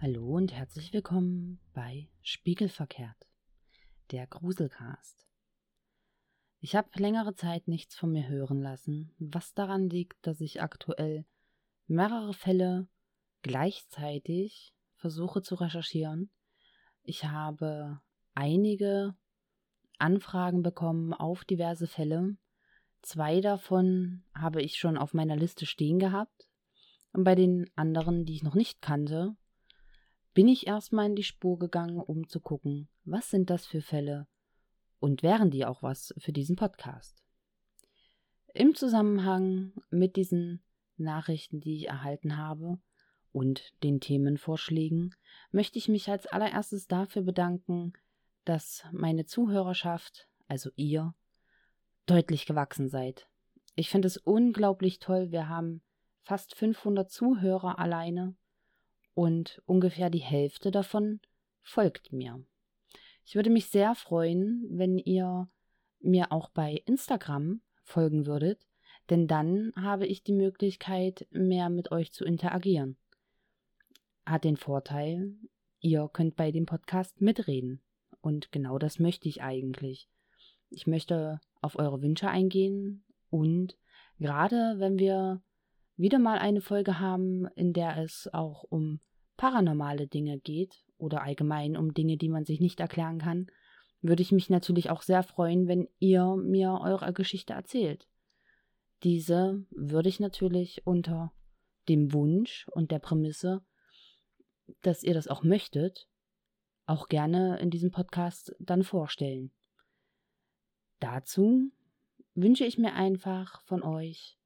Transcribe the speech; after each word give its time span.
Hallo 0.00 0.36
und 0.36 0.52
herzlich 0.52 0.92
willkommen 0.92 1.60
bei 1.72 2.08
Spiegelverkehrt, 2.22 3.26
der 4.10 4.26
Gruselcast. 4.26 5.26
Ich 6.64 6.74
habe 6.74 6.88
längere 6.98 7.34
Zeit 7.34 7.68
nichts 7.68 7.94
von 7.94 8.10
mir 8.10 8.26
hören 8.26 8.62
lassen, 8.62 9.12
was 9.18 9.52
daran 9.52 9.90
liegt, 9.90 10.26
dass 10.26 10.40
ich 10.40 10.62
aktuell 10.62 11.26
mehrere 11.88 12.32
Fälle 12.32 12.88
gleichzeitig 13.42 14.74
versuche 14.96 15.42
zu 15.42 15.56
recherchieren. 15.56 16.30
Ich 17.02 17.26
habe 17.26 18.00
einige 18.32 19.14
Anfragen 19.98 20.62
bekommen 20.62 21.12
auf 21.12 21.44
diverse 21.44 21.86
Fälle. 21.86 22.38
Zwei 23.02 23.42
davon 23.42 24.24
habe 24.34 24.62
ich 24.62 24.78
schon 24.78 24.96
auf 24.96 25.12
meiner 25.12 25.36
Liste 25.36 25.66
stehen 25.66 25.98
gehabt. 25.98 26.48
Und 27.12 27.24
bei 27.24 27.34
den 27.34 27.70
anderen, 27.76 28.24
die 28.24 28.36
ich 28.36 28.42
noch 28.42 28.54
nicht 28.54 28.80
kannte, 28.80 29.36
bin 30.32 30.48
ich 30.48 30.66
erstmal 30.66 31.10
in 31.10 31.14
die 31.14 31.24
Spur 31.24 31.58
gegangen, 31.58 32.00
um 32.00 32.26
zu 32.26 32.40
gucken, 32.40 32.88
was 33.04 33.28
sind 33.28 33.50
das 33.50 33.66
für 33.66 33.82
Fälle 33.82 34.26
und 35.04 35.22
wären 35.22 35.50
die 35.50 35.66
auch 35.66 35.82
was 35.82 36.14
für 36.16 36.32
diesen 36.32 36.56
Podcast. 36.56 37.22
Im 38.54 38.74
Zusammenhang 38.74 39.74
mit 39.90 40.16
diesen 40.16 40.62
Nachrichten, 40.96 41.60
die 41.60 41.76
ich 41.76 41.88
erhalten 41.88 42.38
habe 42.38 42.78
und 43.30 43.74
den 43.82 44.00
Themenvorschlägen, 44.00 45.14
möchte 45.50 45.76
ich 45.76 45.88
mich 45.88 46.08
als 46.08 46.26
allererstes 46.26 46.86
dafür 46.86 47.20
bedanken, 47.20 47.92
dass 48.46 48.82
meine 48.92 49.26
Zuhörerschaft, 49.26 50.26
also 50.48 50.70
ihr, 50.74 51.14
deutlich 52.06 52.46
gewachsen 52.46 52.88
seid. 52.88 53.28
Ich 53.74 53.90
finde 53.90 54.06
es 54.06 54.16
unglaublich 54.16 55.00
toll. 55.00 55.30
Wir 55.30 55.50
haben 55.50 55.82
fast 56.22 56.54
500 56.54 57.10
Zuhörer 57.10 57.78
alleine 57.78 58.36
und 59.12 59.60
ungefähr 59.66 60.08
die 60.08 60.16
Hälfte 60.16 60.70
davon 60.70 61.20
folgt 61.60 62.10
mir. 62.10 62.42
Ich 63.24 63.34
würde 63.34 63.50
mich 63.50 63.66
sehr 63.66 63.94
freuen, 63.94 64.66
wenn 64.70 64.98
ihr 64.98 65.48
mir 66.00 66.30
auch 66.30 66.50
bei 66.50 66.82
Instagram 66.84 67.62
folgen 67.82 68.26
würdet, 68.26 68.60
denn 69.10 69.26
dann 69.26 69.72
habe 69.76 70.06
ich 70.06 70.22
die 70.22 70.32
Möglichkeit, 70.32 71.26
mehr 71.30 71.70
mit 71.70 71.90
euch 71.90 72.12
zu 72.12 72.24
interagieren. 72.24 72.96
Hat 74.26 74.44
den 74.44 74.56
Vorteil, 74.56 75.34
ihr 75.80 76.08
könnt 76.12 76.36
bei 76.36 76.50
dem 76.50 76.66
Podcast 76.66 77.20
mitreden. 77.20 77.82
Und 78.20 78.52
genau 78.52 78.78
das 78.78 78.98
möchte 78.98 79.28
ich 79.28 79.42
eigentlich. 79.42 80.08
Ich 80.70 80.86
möchte 80.86 81.40
auf 81.60 81.78
eure 81.78 82.02
Wünsche 82.02 82.28
eingehen 82.28 83.04
und 83.30 83.76
gerade 84.18 84.76
wenn 84.78 84.98
wir 84.98 85.42
wieder 85.96 86.18
mal 86.18 86.38
eine 86.38 86.60
Folge 86.60 87.00
haben, 87.00 87.46
in 87.54 87.72
der 87.72 87.98
es 87.98 88.28
auch 88.32 88.64
um 88.64 89.00
paranormale 89.36 90.06
Dinge 90.06 90.38
geht 90.38 90.83
oder 90.96 91.22
allgemein 91.22 91.76
um 91.76 91.94
Dinge, 91.94 92.16
die 92.16 92.28
man 92.28 92.44
sich 92.44 92.60
nicht 92.60 92.80
erklären 92.80 93.18
kann, 93.18 93.46
würde 94.00 94.22
ich 94.22 94.32
mich 94.32 94.50
natürlich 94.50 94.90
auch 94.90 95.02
sehr 95.02 95.22
freuen, 95.22 95.66
wenn 95.66 95.88
ihr 95.98 96.36
mir 96.36 96.78
eure 96.82 97.12
Geschichte 97.12 97.54
erzählt. 97.54 98.06
Diese 99.02 99.64
würde 99.70 100.08
ich 100.08 100.20
natürlich 100.20 100.86
unter 100.86 101.32
dem 101.88 102.12
Wunsch 102.12 102.68
und 102.72 102.90
der 102.90 102.98
Prämisse, 102.98 103.64
dass 104.82 105.02
ihr 105.02 105.14
das 105.14 105.28
auch 105.28 105.42
möchtet, 105.42 106.08
auch 106.86 107.08
gerne 107.08 107.58
in 107.60 107.70
diesem 107.70 107.90
Podcast 107.90 108.54
dann 108.58 108.82
vorstellen. 108.82 109.52
Dazu 111.00 111.72
wünsche 112.34 112.64
ich 112.64 112.78
mir 112.78 112.94
einfach 112.94 113.62
von 113.62 113.82
euch, 113.82 114.38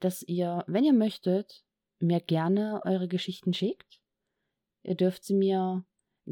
dass 0.00 0.22
ihr, 0.22 0.64
wenn 0.66 0.84
ihr 0.84 0.92
möchtet, 0.92 1.64
mir 1.98 2.20
gerne 2.20 2.80
eure 2.84 3.08
Geschichten 3.08 3.52
schickt. 3.52 4.00
Ihr 4.82 4.94
dürft 4.94 5.24
sie 5.24 5.34
mir 5.34 5.84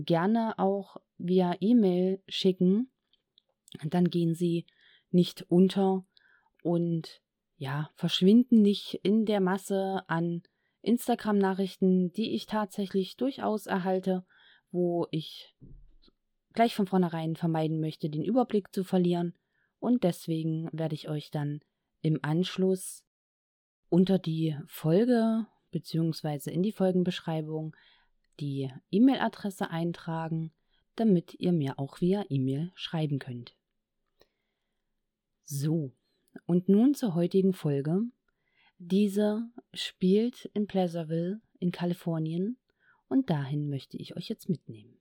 gerne 0.05 0.59
auch 0.59 0.99
via 1.19 1.57
E-Mail 1.61 2.23
schicken. 2.29 2.91
Dann 3.84 4.11
gehen 4.11 4.34
sie 4.34 4.67
nicht 5.11 5.43
unter 5.49 6.05
und 6.62 7.23
ja, 7.57 7.91
verschwinden 7.95 8.61
nicht 8.61 8.95
in 9.03 9.25
der 9.25 9.41
Masse 9.41 10.03
an 10.09 10.43
Instagram-Nachrichten, 10.83 12.12
die 12.12 12.34
ich 12.34 12.47
tatsächlich 12.47 13.17
durchaus 13.17 13.67
erhalte, 13.67 14.25
wo 14.71 15.07
ich 15.11 15.55
gleich 16.53 16.75
von 16.75 16.87
vornherein 16.87 17.34
vermeiden 17.34 17.81
möchte, 17.81 18.11
den 18.11 18.25
Überblick 18.25 18.73
zu 18.73 18.84
verlieren. 18.84 19.34
Und 19.78 20.05
deswegen 20.05 20.69
werde 20.73 20.95
ich 20.95 21.09
euch 21.09 21.31
dann 21.31 21.61
im 22.03 22.19
Anschluss 22.23 23.05
unter 23.89 24.19
die 24.19 24.57
Folge 24.67 25.47
bzw. 25.71 26.51
in 26.51 26.63
die 26.63 26.73
Folgenbeschreibung 26.73 27.75
die 28.41 28.71
E-Mail-Adresse 28.91 29.71
eintragen, 29.71 30.53
damit 30.95 31.35
ihr 31.35 31.53
mir 31.53 31.79
auch 31.79 32.01
via 32.01 32.25
E-Mail 32.29 32.73
schreiben 32.75 33.19
könnt. 33.19 33.55
So, 35.45 35.93
und 36.47 36.69
nun 36.69 36.95
zur 36.95 37.15
heutigen 37.15 37.53
Folge. 37.53 38.03
Diese 38.79 39.49
spielt 39.73 40.47
in 40.55 40.67
Pleasureville 40.67 41.41
in 41.61 41.73
Kalifornien 41.73 42.59
und 43.09 43.31
dahin 43.31 43.71
möchte 43.71 43.97
ich 43.97 44.17
euch 44.17 44.29
jetzt 44.29 44.49
mitnehmen. 44.49 44.99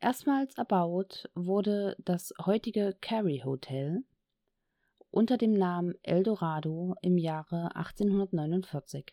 Erstmals 0.00 0.54
erbaut 0.54 1.30
wurde 1.34 1.96
das 2.04 2.32
heutige 2.44 2.96
Carey 3.00 3.42
Hotel 3.44 4.04
unter 5.10 5.36
dem 5.36 5.52
Namen 5.52 5.94
Eldorado 6.02 6.94
im 7.02 7.18
Jahre 7.18 7.76
1849. 7.76 9.12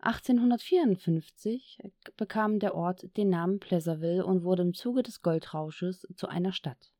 1854 0.00 1.78
bekam 2.16 2.60
der 2.60 2.74
Ort 2.74 3.16
den 3.16 3.30
Namen 3.30 3.58
Pleasureville 3.58 4.24
und 4.24 4.44
wurde 4.44 4.62
im 4.62 4.74
Zuge 4.74 5.02
des 5.02 5.22
Goldrausches 5.22 6.06
zu 6.14 6.28
einer 6.28 6.52
Stadt. 6.52 6.92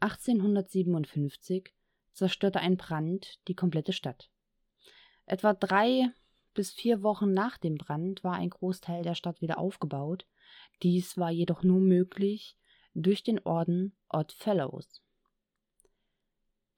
1857 0.00 1.74
zerstörte 2.12 2.60
ein 2.60 2.76
Brand 2.76 3.38
die 3.46 3.54
komplette 3.54 3.92
Stadt. 3.92 4.30
Etwa 5.26 5.52
drei 5.52 6.10
bis 6.54 6.72
vier 6.72 7.02
Wochen 7.02 7.32
nach 7.32 7.58
dem 7.58 7.76
Brand 7.76 8.24
war 8.24 8.34
ein 8.34 8.50
Großteil 8.50 9.02
der 9.02 9.14
Stadt 9.14 9.40
wieder 9.42 9.58
aufgebaut. 9.58 10.26
Dies 10.82 11.18
war 11.18 11.30
jedoch 11.30 11.62
nur 11.62 11.80
möglich 11.80 12.56
durch 12.94 13.22
den 13.22 13.38
Orden 13.40 13.94
Odd 14.08 14.32
Fellows. 14.32 15.02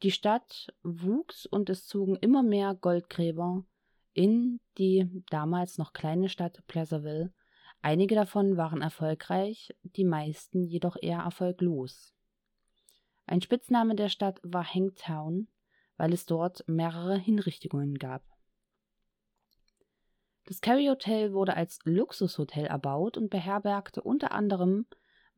Die 0.02 0.10
Stadt 0.10 0.74
wuchs 0.82 1.46
und 1.46 1.70
es 1.70 1.86
zogen 1.86 2.16
immer 2.16 2.42
mehr 2.42 2.74
Goldgräber 2.74 3.64
in 4.20 4.60
die 4.76 5.08
damals 5.30 5.78
noch 5.78 5.94
kleine 5.94 6.28
Stadt 6.28 6.62
Pleasureville. 6.66 7.32
Einige 7.80 8.14
davon 8.14 8.58
waren 8.58 8.82
erfolgreich, 8.82 9.74
die 9.82 10.04
meisten 10.04 10.66
jedoch 10.66 10.98
eher 11.00 11.20
erfolglos. 11.20 12.12
Ein 13.26 13.40
Spitzname 13.40 13.94
der 13.94 14.10
Stadt 14.10 14.38
war 14.42 14.62
Hangtown, 14.62 15.48
weil 15.96 16.12
es 16.12 16.26
dort 16.26 16.68
mehrere 16.68 17.16
Hinrichtungen 17.16 17.96
gab. 17.96 18.22
Das 20.44 20.60
Carey 20.60 20.88
Hotel 20.88 21.32
wurde 21.32 21.56
als 21.56 21.78
Luxushotel 21.84 22.66
erbaut 22.66 23.16
und 23.16 23.30
beherbergte 23.30 24.02
unter 24.02 24.32
anderem 24.32 24.84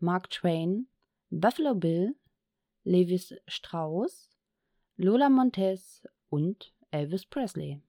Mark 0.00 0.28
Twain, 0.31 0.88
Buffalo 1.31 1.76
Bill, 1.76 2.16
Levis 2.82 3.32
Strauss, 3.47 4.37
Lola 4.97 5.28
Montez 5.28 6.04
und 6.31 6.74
Elvis 6.91 7.27
Presley. 7.27 7.80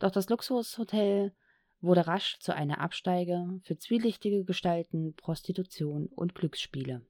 Doch 0.00 0.10
das 0.10 0.30
Luxushotel 0.30 1.32
wurde 1.80 2.06
rasch 2.06 2.38
zu 2.40 2.54
einer 2.54 2.80
Absteige 2.80 3.60
für 3.62 3.76
zwielichtige 3.76 4.44
Gestalten, 4.44 5.14
Prostitution 5.14 6.06
und 6.06 6.34
Glücksspiele. 6.34 7.06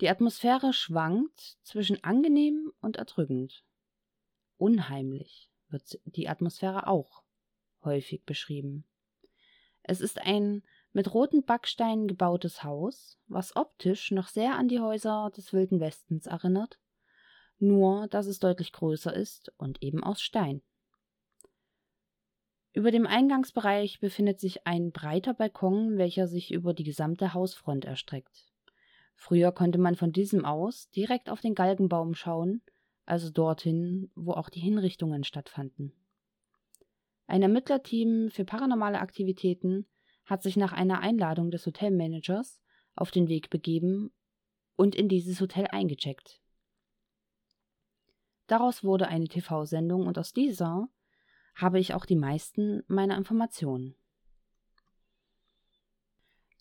Die 0.00 0.08
Atmosphäre 0.08 0.72
schwankt 0.72 1.58
zwischen 1.62 2.04
angenehm 2.04 2.70
und 2.80 2.96
erdrückend. 2.96 3.64
Unheimlich 4.58 5.50
wird 5.68 5.98
die 6.04 6.28
Atmosphäre 6.28 6.86
auch 6.86 7.24
häufig 7.82 8.24
beschrieben. 8.24 8.84
Es 9.82 10.00
ist 10.02 10.18
ein 10.18 10.62
mit 10.92 11.14
roten 11.14 11.44
Backsteinen 11.44 12.08
gebautes 12.08 12.62
Haus, 12.62 13.18
was 13.26 13.56
optisch 13.56 14.10
noch 14.10 14.28
sehr 14.28 14.54
an 14.56 14.68
die 14.68 14.80
Häuser 14.80 15.30
des 15.34 15.52
Wilden 15.54 15.80
Westens 15.80 16.26
erinnert 16.26 16.78
nur 17.58 18.06
dass 18.08 18.26
es 18.26 18.38
deutlich 18.38 18.72
größer 18.72 19.14
ist 19.14 19.52
und 19.58 19.82
eben 19.82 20.02
aus 20.02 20.20
Stein. 20.20 20.62
Über 22.72 22.90
dem 22.90 23.06
Eingangsbereich 23.06 23.98
befindet 23.98 24.38
sich 24.38 24.66
ein 24.66 24.92
breiter 24.92 25.34
Balkon, 25.34 25.98
welcher 25.98 26.28
sich 26.28 26.52
über 26.52 26.74
die 26.74 26.84
gesamte 26.84 27.34
Hausfront 27.34 27.84
erstreckt. 27.84 28.52
Früher 29.16 29.50
konnte 29.50 29.78
man 29.78 29.96
von 29.96 30.12
diesem 30.12 30.44
aus 30.44 30.90
direkt 30.90 31.28
auf 31.28 31.40
den 31.40 31.56
Galgenbaum 31.56 32.14
schauen, 32.14 32.62
also 33.04 33.30
dorthin, 33.30 34.10
wo 34.14 34.32
auch 34.32 34.48
die 34.48 34.60
Hinrichtungen 34.60 35.24
stattfanden. 35.24 35.92
Ein 37.26 37.42
Ermittlerteam 37.42 38.30
für 38.30 38.44
paranormale 38.44 39.00
Aktivitäten 39.00 39.86
hat 40.24 40.42
sich 40.42 40.56
nach 40.56 40.72
einer 40.72 41.00
Einladung 41.00 41.50
des 41.50 41.66
Hotelmanagers 41.66 42.60
auf 42.94 43.10
den 43.10 43.28
Weg 43.28 43.50
begeben 43.50 44.12
und 44.76 44.94
in 44.94 45.08
dieses 45.08 45.40
Hotel 45.40 45.66
eingecheckt. 45.66 46.40
Daraus 48.48 48.82
wurde 48.82 49.08
eine 49.08 49.28
TV-Sendung 49.28 50.06
und 50.06 50.18
aus 50.18 50.32
dieser 50.32 50.88
habe 51.54 51.78
ich 51.78 51.94
auch 51.94 52.06
die 52.06 52.16
meisten 52.16 52.82
meiner 52.88 53.16
Informationen. 53.16 53.94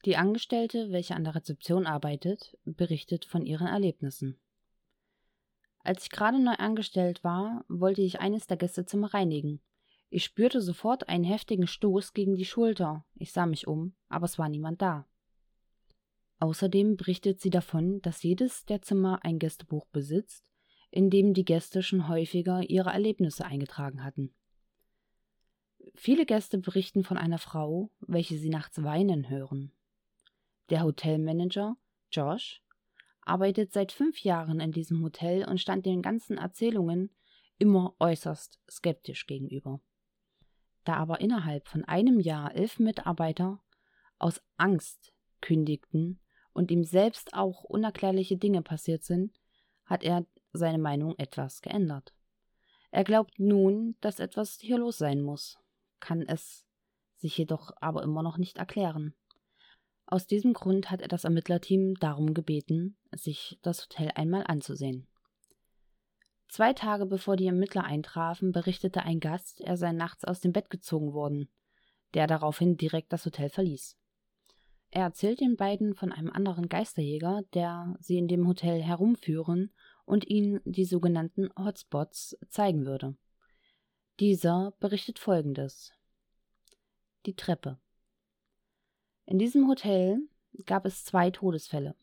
Die 0.06 0.18
Angestellte, 0.18 0.92
welche 0.92 1.16
an 1.16 1.24
der 1.24 1.36
Rezeption 1.36 1.86
arbeitet, 1.86 2.58
berichtet 2.66 3.26
von 3.26 3.46
ihren 3.46 3.68
Erlebnissen. 3.68 4.40
Als 5.80 6.04
ich 6.04 6.10
gerade 6.10 6.40
neu 6.40 6.56
angestellt 6.56 7.24
war, 7.24 7.64
wollte 7.70 8.02
ich 8.02 8.20
eines 8.20 8.48
der 8.48 8.58
Gästezimmer 8.58 9.14
reinigen. 9.14 9.62
Ich 10.10 10.26
spürte 10.26 10.62
sofort 10.62 11.08
einen 11.08 11.24
heftigen 11.24 11.68
Stoß 11.68 12.14
gegen 12.14 12.36
die 12.36 12.46
Schulter. 12.46 13.06
Ich 13.16 13.32
sah 13.32 13.46
mich 13.46 13.68
um, 13.68 13.96
aber 14.10 14.26
es 14.26 14.38
war 14.38 14.50
niemand 14.50 14.82
da. 14.82 15.08
Außerdem 16.40 16.98
berichtet 16.98 17.40
sie 17.40 17.50
davon, 17.50 18.02
dass 18.02 18.24
jedes 18.24 18.66
der 18.66 18.82
Zimmer 18.82 19.20
ein 19.24 19.40
Gästebuch 19.40 19.86
besitzt, 19.88 20.44
in 20.92 21.10
dem 21.10 21.34
die 21.34 21.46
Gäste 21.46 21.84
schon 21.84 22.08
häufiger 22.08 22.62
ihre 22.70 22.92
Erlebnisse 22.92 23.46
eingetragen 23.46 24.04
hatten. 24.04 24.34
Viele 25.96 26.26
Gäste 26.26 26.58
berichten 26.58 27.04
von 27.04 27.18
einer 27.18 27.40
Frau, 27.40 27.92
welche 28.00 28.38
sie 28.38 28.50
nachts 28.50 28.84
weinen 28.84 29.30
hören. 29.30 29.72
Der 30.70 30.84
Hotelmanager, 30.84 31.76
Josh, 32.12 32.62
arbeitet 33.22 33.74
seit 33.74 33.92
fünf 33.92 34.20
Jahren 34.22 34.60
in 34.60 34.72
diesem 34.72 35.04
Hotel 35.04 35.48
und 35.48 35.60
stand 35.60 35.86
den 35.86 36.02
ganzen 36.02 36.38
Erzählungen 36.38 37.10
immer 37.58 37.96
äußerst 38.00 38.60
skeptisch 38.70 39.28
gegenüber. 39.28 39.82
Da 40.84 40.96
aber 40.96 41.20
innerhalb 41.20 41.68
von 41.68 41.84
einem 41.84 42.20
Jahr 42.20 42.56
elf 42.56 42.80
Mitarbeiter 42.80 43.62
aus 44.20 44.42
Angst 44.56 45.14
kündigten 45.42 46.20
und 46.54 46.72
ihm 46.72 46.84
selbst 46.84 47.34
auch 47.34 47.64
unerklärliche 47.64 48.38
Dinge 48.38 48.62
passiert 48.62 49.04
sind, 49.04 49.38
hat 49.86 50.04
er 50.04 50.26
seine 50.54 50.78
Meinung 50.78 51.16
etwas 51.18 51.62
geändert. 51.62 52.14
Er 52.92 53.04
glaubt 53.04 53.40
nun, 53.40 53.96
dass 54.02 54.20
etwas 54.20 54.58
hier 54.60 54.78
los 54.78 54.98
sein 54.98 55.22
muss, 55.22 55.60
kann 56.00 56.22
es 56.22 56.66
sich 57.18 57.38
jedoch 57.38 57.72
aber 57.82 58.04
immer 58.04 58.24
noch 58.24 58.38
nicht 58.38 58.58
erklären. 58.58 59.14
Aus 60.06 60.26
diesem 60.26 60.54
Grund 60.54 60.90
hat 60.90 61.02
er 61.02 61.10
das 61.10 61.26
Ermittlerteam 61.26 61.96
darum 61.96 62.34
gebeten, 62.34 62.98
sich 63.12 63.60
das 63.62 63.84
Hotel 63.84 64.12
einmal 64.16 64.46
anzusehen. 64.48 65.08
Zwei 66.48 66.72
Tage 66.72 67.06
bevor 67.06 67.36
die 67.36 67.48
Ermittler 67.48 67.84
eintrafen, 67.84 68.54
berichtete 68.54 69.04
ein 69.04 69.20
Gast, 69.20 69.60
er 69.60 69.76
sei 69.76 69.92
nachts 69.92 70.24
aus 70.24 70.40
dem 70.40 70.54
Bett 70.54 70.70
gezogen 70.70 71.14
worden, 71.14 71.50
der 72.14 72.26
daraufhin 72.26 72.78
direkt 72.78 73.12
das 73.12 73.26
Hotel 73.26 73.50
verließ. 73.50 73.98
Er 74.90 75.04
erzählt 75.04 75.42
den 75.42 75.58
beiden 75.58 75.94
von 75.94 76.14
einem 76.14 76.32
anderen 76.32 76.70
Geisterjäger, 76.70 77.42
der 77.54 77.96
sie 78.00 78.18
in 78.18 78.30
dem 78.30 78.48
Hotel 78.48 78.82
herumführen 78.82 79.74
und 80.08 80.28
ihnen 80.30 80.62
die 80.64 80.86
sogenannten 80.86 81.50
Hotspots 81.60 82.38
zeigen 82.50 82.86
würde. 82.86 83.16
Dieser 84.20 84.74
berichtet 84.80 85.20
folgendes. 85.20 85.92
Die 87.26 87.36
Treppe. 87.36 87.78
In 89.26 89.38
diesem 89.38 89.68
Hotel 89.68 90.20
gab 90.66 90.86
es 90.86 91.04
zwei 91.04 91.30
Todesfälle. 91.30 91.94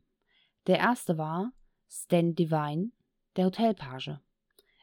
Der 0.66 0.78
erste 0.78 1.16
war 1.16 1.52
Stan 1.88 2.34
Devine, 2.34 2.92
der 3.36 3.46
Hotelpage. 3.46 4.10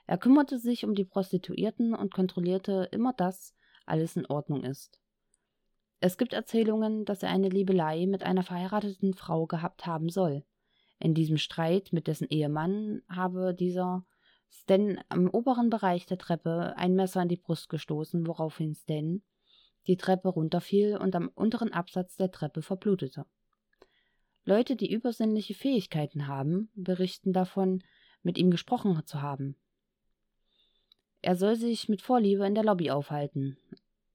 Er 0.08 0.18
kümmerte 0.18 0.58
sich 0.58 0.84
um 0.84 0.96
die 0.96 1.06
Prostituierten 1.06 1.94
und 1.94 2.14
kontrollierte 2.14 2.90
immer, 2.92 3.14
dass 3.14 3.56
alles 3.86 4.16
in 4.16 4.26
Ordnung 4.26 4.64
ist. 4.64 5.00
Es 6.00 6.18
gibt 6.18 6.34
Erzählungen, 6.34 7.06
dass 7.06 7.22
er 7.22 7.30
eine 7.30 7.50
Liebelei 7.50 8.08
mit 8.08 8.24
einer 8.24 8.44
verheirateten 8.44 9.14
Frau 9.14 9.46
gehabt 9.46 9.86
haben 9.86 10.10
soll. 10.10 10.44
In 11.02 11.16
diesem 11.16 11.38
Streit 11.38 11.92
mit 11.92 12.06
dessen 12.06 12.28
Ehemann 12.30 13.02
habe 13.10 13.56
dieser 13.56 14.06
Stan 14.52 15.00
am 15.10 15.28
oberen 15.30 15.72
Bereich 15.72 16.06
der 16.06 16.20
Treppe 16.20 16.76
ein 16.78 16.94
Messer 16.94 17.24
in 17.24 17.28
die 17.28 17.38
Brust 17.38 17.70
gestoßen, 17.70 18.28
woraufhin 18.28 18.76
Stan 18.76 19.24
die 19.88 19.98
Treppe 19.98 20.30
runterfiel 20.30 20.98
und 20.98 21.16
am 21.16 21.30
unteren 21.30 21.74
Absatz 21.74 22.18
der 22.18 22.30
Treppe 22.32 22.62
verblutete. 22.62 23.26
Leute, 24.46 24.76
die 24.76 24.92
übersinnliche 24.92 25.56
Fähigkeiten 25.56 26.28
haben, 26.28 26.70
berichten 26.76 27.34
davon, 27.34 27.84
mit 28.22 28.38
ihm 28.38 28.52
gesprochen 28.52 29.02
zu 29.06 29.24
haben. 29.24 29.56
Er 31.24 31.36
soll 31.36 31.56
sich 31.56 31.90
mit 31.90 32.04
Vorliebe 32.04 32.46
in 32.46 32.54
der 32.54 32.64
Lobby 32.64 32.92
aufhalten. 32.92 33.58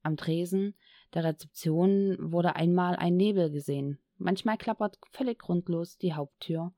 Am 0.04 0.16
Tresen 0.16 0.74
der 1.14 1.24
Rezeption 1.24 2.16
wurde 2.20 2.54
einmal 2.54 2.94
ein 2.94 3.16
Nebel 3.16 3.50
gesehen. 3.50 3.98
Manchmal 4.18 4.56
klappert 4.56 4.98
völlig 5.12 5.38
grundlos 5.38 5.98
die 5.98 6.14
Haupttür 6.14 6.72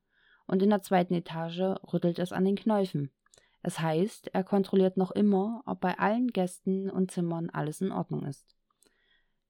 und 0.45 0.61
in 0.61 0.69
der 0.69 0.81
zweiten 0.81 1.13
Etage 1.13 1.61
rüttelt 1.93 2.19
es 2.19 2.31
an 2.31 2.45
den 2.45 2.55
Knäufen. 2.55 3.11
Es 3.61 3.79
heißt, 3.79 4.29
er 4.33 4.43
kontrolliert 4.43 4.97
noch 4.97 5.11
immer, 5.11 5.61
ob 5.65 5.81
bei 5.81 5.97
allen 5.99 6.27
Gästen 6.27 6.89
und 6.89 7.11
Zimmern 7.11 7.49
alles 7.49 7.81
in 7.81 7.91
Ordnung 7.91 8.25
ist. 8.25 8.55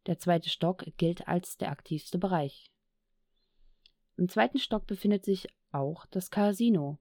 Der 0.08 0.18
zweite 0.18 0.50
Stock 0.50 0.84
gilt 0.98 1.28
als 1.28 1.58
der 1.58 1.72
aktivste 1.72 2.18
Bereich. 2.18 2.72
Im 4.18 4.28
zweiten 4.28 4.58
Stock 4.58 4.88
befindet 4.88 5.24
sich 5.24 5.48
auch 5.72 6.06
das 6.08 6.32
Casino. 6.32 6.98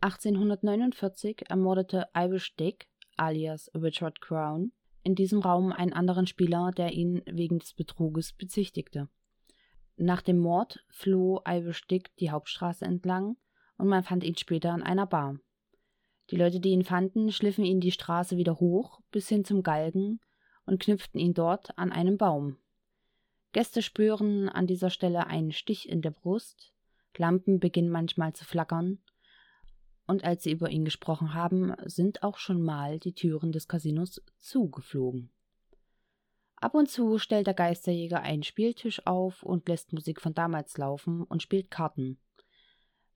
1849 0.00 1.50
ermordete 1.50 2.08
Irish 2.14 2.54
Dick 2.56 2.88
alias 3.16 3.70
Richard 3.74 4.20
Crown 4.20 4.72
in 5.02 5.14
diesem 5.14 5.40
Raum 5.40 5.72
einen 5.72 5.92
anderen 5.92 6.26
Spieler, 6.26 6.70
der 6.76 6.92
ihn 6.92 7.22
wegen 7.26 7.58
des 7.58 7.74
Betruges 7.74 8.32
bezichtigte. 8.32 9.08
Nach 9.96 10.20
dem 10.20 10.38
Mord 10.38 10.84
floh 10.90 11.40
Irish 11.46 11.86
Dick 11.86 12.14
die 12.16 12.30
Hauptstraße 12.30 12.84
entlang 12.84 13.36
und 13.78 13.88
man 13.88 14.02
fand 14.02 14.24
ihn 14.24 14.36
später 14.36 14.74
in 14.74 14.82
einer 14.82 15.06
Bar. 15.06 15.38
Die 16.30 16.36
Leute, 16.36 16.60
die 16.60 16.70
ihn 16.70 16.84
fanden, 16.84 17.32
schliffen 17.32 17.64
ihn 17.64 17.80
die 17.80 17.92
Straße 17.92 18.36
wieder 18.36 18.60
hoch 18.60 19.00
bis 19.10 19.28
hin 19.28 19.44
zum 19.44 19.62
Galgen 19.62 20.20
und 20.66 20.82
knüpften 20.82 21.20
ihn 21.20 21.34
dort 21.34 21.78
an 21.78 21.92
einem 21.92 22.18
Baum. 22.18 22.58
Gäste 23.52 23.80
spüren 23.80 24.48
an 24.48 24.66
dieser 24.66 24.90
Stelle 24.90 25.28
einen 25.28 25.52
Stich 25.52 25.88
in 25.88 26.02
der 26.02 26.10
Brust, 26.10 26.72
Lampen 27.16 27.58
beginnen 27.58 27.88
manchmal 27.88 28.34
zu 28.34 28.44
flackern, 28.44 28.98
und 30.06 30.24
als 30.24 30.42
sie 30.42 30.52
über 30.52 30.70
ihn 30.70 30.84
gesprochen 30.84 31.34
haben, 31.34 31.74
sind 31.84 32.22
auch 32.22 32.36
schon 32.36 32.62
mal 32.62 32.98
die 32.98 33.14
Türen 33.14 33.52
des 33.52 33.66
Casinos 33.66 34.22
zugeflogen. 34.38 35.30
Ab 36.56 36.74
und 36.74 36.88
zu 36.88 37.18
stellt 37.18 37.46
der 37.46 37.54
Geisterjäger 37.54 38.22
einen 38.22 38.42
Spieltisch 38.42 39.06
auf 39.06 39.42
und 39.42 39.68
lässt 39.68 39.92
Musik 39.92 40.20
von 40.20 40.34
damals 40.34 40.78
laufen 40.78 41.22
und 41.24 41.42
spielt 41.42 41.70
Karten. 41.70 42.18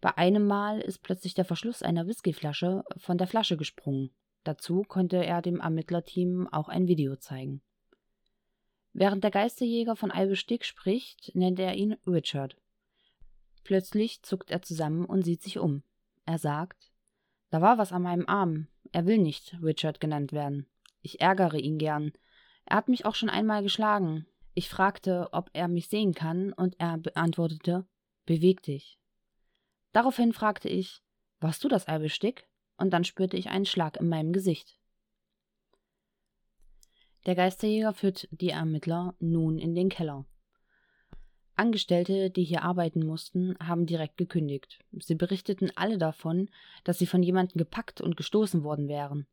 Bei 0.01 0.17
einem 0.17 0.47
Mal 0.47 0.81
ist 0.81 1.03
plötzlich 1.03 1.35
der 1.35 1.45
Verschluss 1.45 1.83
einer 1.83 2.07
Whiskyflasche 2.07 2.85
von 2.97 3.19
der 3.19 3.27
Flasche 3.27 3.57
gesprungen. 3.57 4.11
Dazu 4.45 4.83
konnte 4.83 5.25
er 5.25 5.43
dem 5.43 5.61
Ermittlerteam 5.61 6.49
auch 6.51 6.69
ein 6.69 6.87
Video 6.87 7.17
zeigen. 7.17 7.63
Während 8.93 9.23
der 9.25 9.31
Geisterjäger 9.31 9.97
von 9.97 10.11
Albestick 10.11 10.65
spricht, 10.65 11.35
nennt 11.35 11.61
er 11.61 11.75
ihn 11.75 11.97
Richard. 12.07 12.57
Plötzlich 13.63 14.23
zuckt 14.23 14.51
er 14.51 14.63
zusammen 14.63 15.05
und 15.05 15.23
sieht 15.23 15.43
sich 15.43 15.59
um. 15.59 15.83
Er 16.25 16.39
sagt, 16.39 16.91
da 17.51 17.61
war 17.61 17.79
was 17.79 17.93
an 17.93 18.03
meinem 18.03 18.27
Arm. 18.27 18.69
Er 18.93 19.07
will 19.07 19.19
nicht 19.19 19.57
Richard 19.63 20.01
genannt 20.01 20.33
werden. 20.33 20.67
Ich 21.03 21.21
ärgere 21.21 21.59
ihn 21.59 21.79
gern. 21.79 22.13
Er 22.65 22.77
hat 22.77 22.89
mich 22.89 23.07
auch 23.07 23.15
schon 23.15 23.31
einmal 23.31 23.63
geschlagen. 23.63 24.27
Ich 24.55 24.69
fragte, 24.69 25.29
ob 25.33 25.51
er 25.53 25.69
mich 25.69 25.89
sehen 25.89 26.15
kann, 26.15 26.53
und 26.53 26.79
er 26.79 26.99
beantwortete, 26.99 27.87
beweg 28.27 28.63
dich. 28.63 28.99
Daraufhin 29.93 30.33
fragte 30.33 30.69
ich, 30.69 31.03
warst 31.41 31.65
du 31.65 31.69
das 31.69 31.87
Albestick? 31.87 32.51
und 32.81 32.91
dann 32.91 33.05
spürte 33.05 33.37
ich 33.37 33.51
einen 33.51 33.67
Schlag 33.67 33.99
in 33.99 34.09
meinem 34.09 34.33
Gesicht. 34.33 34.79
Der 37.27 37.35
Geisterjäger 37.35 37.93
führt 37.93 38.27
die 38.31 38.49
Ermittler 38.49 39.15
nun 39.21 39.59
in 39.59 39.75
den 39.75 39.91
Keller. 39.91 40.25
Angestellte, 41.55 42.31
die 42.31 42.45
hier 42.45 42.63
arbeiten 42.63 43.05
mussten, 43.05 43.55
haben 43.61 43.85
direkt 43.85 44.17
gekündigt. 44.17 44.79
Sie 44.93 45.15
berichteten 45.15 45.71
alle 45.77 45.99
davon, 45.99 46.49
dass 46.85 46.99
sie 46.99 47.07
von 47.07 47.23
jemandem 47.23 47.59
gepackt 47.59 48.01
und 48.01 48.17
gestoßen 48.17 48.65
worden 48.65 48.89
wären. 48.89 49.27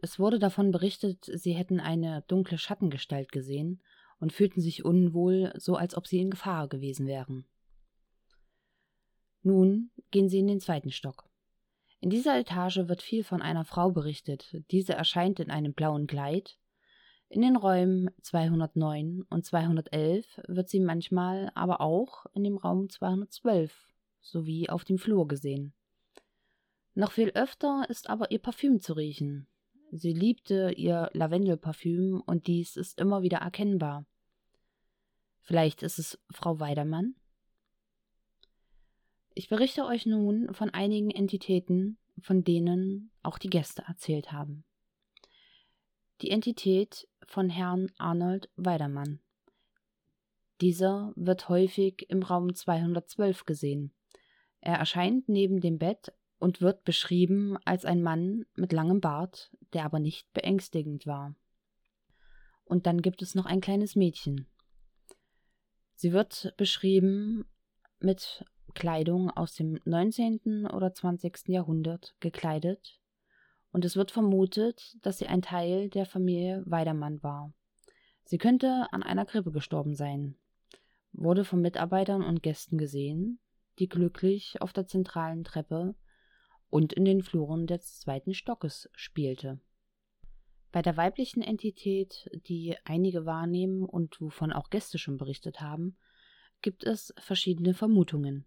Es 0.00 0.18
wurde 0.18 0.38
davon 0.38 0.70
berichtet, 0.70 1.24
sie 1.24 1.52
hätten 1.52 1.80
eine 1.80 2.22
dunkle 2.28 2.58
Schattengestalt 2.58 3.32
gesehen 3.32 3.82
und 4.20 4.32
fühlten 4.32 4.60
sich 4.60 4.84
unwohl, 4.84 5.52
so 5.56 5.76
als 5.76 5.96
ob 5.96 6.06
sie 6.06 6.20
in 6.20 6.30
Gefahr 6.30 6.68
gewesen 6.68 7.06
wären. 7.06 7.46
Nun 9.42 9.90
gehen 10.10 10.28
sie 10.28 10.38
in 10.38 10.46
den 10.46 10.60
zweiten 10.60 10.90
Stock. 10.90 11.28
In 12.00 12.10
dieser 12.10 12.38
Etage 12.38 12.86
wird 12.86 13.02
viel 13.02 13.24
von 13.24 13.42
einer 13.42 13.64
Frau 13.64 13.90
berichtet. 13.90 14.62
Diese 14.70 14.94
erscheint 14.94 15.40
in 15.40 15.50
einem 15.50 15.74
blauen 15.74 16.06
Kleid. 16.06 16.58
In 17.28 17.42
den 17.42 17.56
Räumen 17.56 18.10
209 18.22 19.24
und 19.28 19.44
211 19.44 20.40
wird 20.46 20.68
sie 20.68 20.80
manchmal 20.80 21.50
aber 21.54 21.80
auch 21.80 22.26
in 22.34 22.44
dem 22.44 22.56
Raum 22.56 22.88
212 22.88 23.74
sowie 24.20 24.68
auf 24.68 24.84
dem 24.84 24.98
Flur 24.98 25.26
gesehen. 25.26 25.74
Noch 26.94 27.12
viel 27.12 27.30
öfter 27.30 27.84
ist 27.88 28.08
aber 28.08 28.30
ihr 28.30 28.38
Parfüm 28.38 28.80
zu 28.80 28.92
riechen. 28.94 29.46
Sie 29.90 30.12
liebte 30.12 30.72
ihr 30.76 31.08
Lavendelparfüm 31.12 32.22
und 32.26 32.46
dies 32.46 32.76
ist 32.76 32.98
immer 32.98 33.22
wieder 33.22 33.38
erkennbar. 33.38 34.04
Vielleicht 35.40 35.82
ist 35.82 35.98
es 35.98 36.18
Frau 36.30 36.60
Weidermann? 36.60 37.14
Ich 39.34 39.48
berichte 39.48 39.86
euch 39.86 40.04
nun 40.04 40.52
von 40.52 40.70
einigen 40.70 41.10
Entitäten, 41.10 41.96
von 42.20 42.44
denen 42.44 43.10
auch 43.22 43.38
die 43.38 43.48
Gäste 43.48 43.82
erzählt 43.86 44.32
haben. 44.32 44.64
Die 46.20 46.30
Entität 46.30 47.08
von 47.26 47.48
Herrn 47.48 47.90
Arnold 47.96 48.50
Weidermann. 48.56 49.20
Dieser 50.60 51.12
wird 51.14 51.48
häufig 51.48 52.06
im 52.10 52.22
Raum 52.22 52.54
212 52.54 53.44
gesehen. 53.44 53.92
Er 54.60 54.74
erscheint 54.74 55.28
neben 55.28 55.60
dem 55.60 55.78
Bett 55.78 56.12
und 56.38 56.60
wird 56.60 56.84
beschrieben 56.84 57.56
als 57.64 57.84
ein 57.84 58.02
Mann 58.02 58.46
mit 58.54 58.72
langem 58.72 59.00
Bart, 59.00 59.50
der 59.72 59.84
aber 59.84 59.98
nicht 59.98 60.32
beängstigend 60.32 61.06
war. 61.06 61.34
Und 62.64 62.86
dann 62.86 63.02
gibt 63.02 63.22
es 63.22 63.34
noch 63.34 63.46
ein 63.46 63.60
kleines 63.60 63.96
Mädchen. 63.96 64.46
Sie 65.94 66.12
wird 66.12 66.54
beschrieben 66.56 67.46
mit 67.98 68.44
Kleidung 68.74 69.30
aus 69.30 69.54
dem 69.54 69.80
19. 69.84 70.66
oder 70.72 70.94
20. 70.94 71.48
Jahrhundert 71.48 72.14
gekleidet 72.20 73.00
und 73.72 73.84
es 73.84 73.96
wird 73.96 74.10
vermutet, 74.10 74.96
dass 75.02 75.18
sie 75.18 75.26
ein 75.26 75.42
Teil 75.42 75.88
der 75.90 76.06
Familie 76.06 76.62
Weidermann 76.66 77.22
war. 77.22 77.52
Sie 78.24 78.38
könnte 78.38 78.86
an 78.92 79.02
einer 79.02 79.24
Grippe 79.24 79.50
gestorben 79.50 79.94
sein, 79.94 80.36
wurde 81.12 81.44
von 81.44 81.60
Mitarbeitern 81.60 82.22
und 82.22 82.42
Gästen 82.42 82.78
gesehen, 82.78 83.40
die 83.78 83.88
glücklich 83.88 84.60
auf 84.60 84.72
der 84.72 84.86
zentralen 84.86 85.44
Treppe 85.44 85.94
und 86.70 86.92
in 86.92 87.04
den 87.04 87.22
Fluren 87.22 87.66
des 87.66 88.00
zweiten 88.00 88.34
Stockes 88.34 88.88
spielte. 88.94 89.60
Bei 90.70 90.82
der 90.82 90.96
weiblichen 90.96 91.42
Entität, 91.42 92.28
die 92.46 92.76
einige 92.84 93.24
wahrnehmen 93.24 93.84
und 93.84 94.20
wovon 94.20 94.52
auch 94.52 94.68
Gäste 94.68 94.98
schon 94.98 95.16
berichtet 95.16 95.60
haben, 95.60 95.96
gibt 96.60 96.84
es 96.84 97.14
verschiedene 97.18 97.72
Vermutungen. 97.72 98.44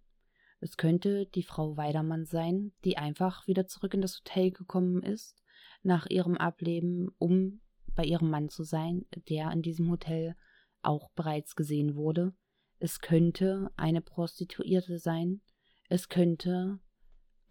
Es 0.59 0.77
könnte 0.77 1.25
die 1.25 1.41
Frau 1.41 1.77
Weidermann 1.77 2.25
sein, 2.25 2.73
die 2.85 2.97
einfach 2.97 3.47
wieder 3.47 3.65
zurück 3.65 3.95
in 3.95 4.01
das 4.01 4.19
Hotel 4.19 4.51
gekommen 4.51 5.01
ist, 5.01 5.41
nach 5.81 6.05
ihrem 6.07 6.37
Ableben, 6.37 7.09
um 7.17 7.61
bei 7.95 8.03
ihrem 8.03 8.29
Mann 8.29 8.49
zu 8.49 8.63
sein, 8.63 9.05
der 9.29 9.51
in 9.51 9.63
diesem 9.63 9.89
Hotel 9.89 10.35
auch 10.83 11.09
bereits 11.11 11.55
gesehen 11.55 11.95
wurde. 11.95 12.33
Es 12.77 12.99
könnte 12.99 13.71
eine 13.75 14.01
Prostituierte 14.01 14.99
sein. 14.99 15.41
Es 15.89 16.09
könnte 16.09 16.79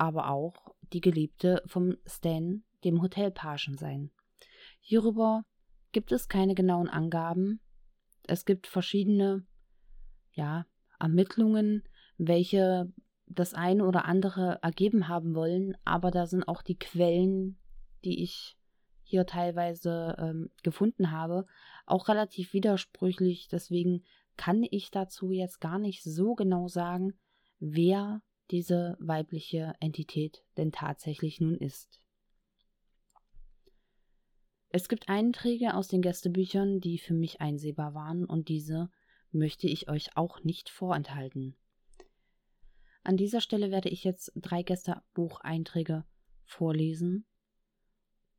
aber 0.00 0.30
auch 0.30 0.74
die 0.94 1.02
Geliebte 1.02 1.62
vom 1.66 1.96
Stan, 2.06 2.64
dem 2.84 3.02
Hotelpagen, 3.02 3.76
sein. 3.76 4.10
Hierüber 4.80 5.44
gibt 5.92 6.10
es 6.10 6.26
keine 6.26 6.54
genauen 6.54 6.88
Angaben. 6.88 7.60
Es 8.26 8.46
gibt 8.46 8.66
verschiedene 8.66 9.46
ja, 10.32 10.64
Ermittlungen, 10.98 11.84
welche 12.16 12.90
das 13.26 13.52
eine 13.52 13.84
oder 13.84 14.06
andere 14.06 14.58
ergeben 14.62 15.06
haben 15.06 15.34
wollen, 15.34 15.76
aber 15.84 16.10
da 16.10 16.26
sind 16.26 16.48
auch 16.48 16.62
die 16.62 16.78
Quellen, 16.78 17.58
die 18.02 18.22
ich 18.22 18.56
hier 19.02 19.26
teilweise 19.26 20.16
ähm, 20.18 20.50
gefunden 20.62 21.10
habe, 21.10 21.44
auch 21.84 22.08
relativ 22.08 22.54
widersprüchlich. 22.54 23.48
Deswegen 23.48 24.04
kann 24.36 24.64
ich 24.70 24.90
dazu 24.90 25.30
jetzt 25.30 25.60
gar 25.60 25.78
nicht 25.78 26.02
so 26.02 26.34
genau 26.34 26.68
sagen, 26.68 27.12
wer 27.58 28.22
diese 28.50 28.96
weibliche 29.00 29.74
Entität 29.80 30.44
denn 30.56 30.72
tatsächlich 30.72 31.40
nun 31.40 31.56
ist. 31.56 32.00
Es 34.68 34.88
gibt 34.88 35.08
Einträge 35.08 35.74
aus 35.74 35.88
den 35.88 36.00
Gästebüchern, 36.00 36.80
die 36.80 36.98
für 36.98 37.14
mich 37.14 37.40
einsehbar 37.40 37.94
waren, 37.94 38.24
und 38.24 38.48
diese 38.48 38.90
möchte 39.32 39.66
ich 39.66 39.88
euch 39.88 40.16
auch 40.16 40.44
nicht 40.44 40.68
vorenthalten. 40.68 41.56
An 43.02 43.16
dieser 43.16 43.40
Stelle 43.40 43.70
werde 43.70 43.88
ich 43.88 44.04
jetzt 44.04 44.32
drei 44.36 44.62
Gästebucheinträge 44.62 46.04
vorlesen. 46.44 47.26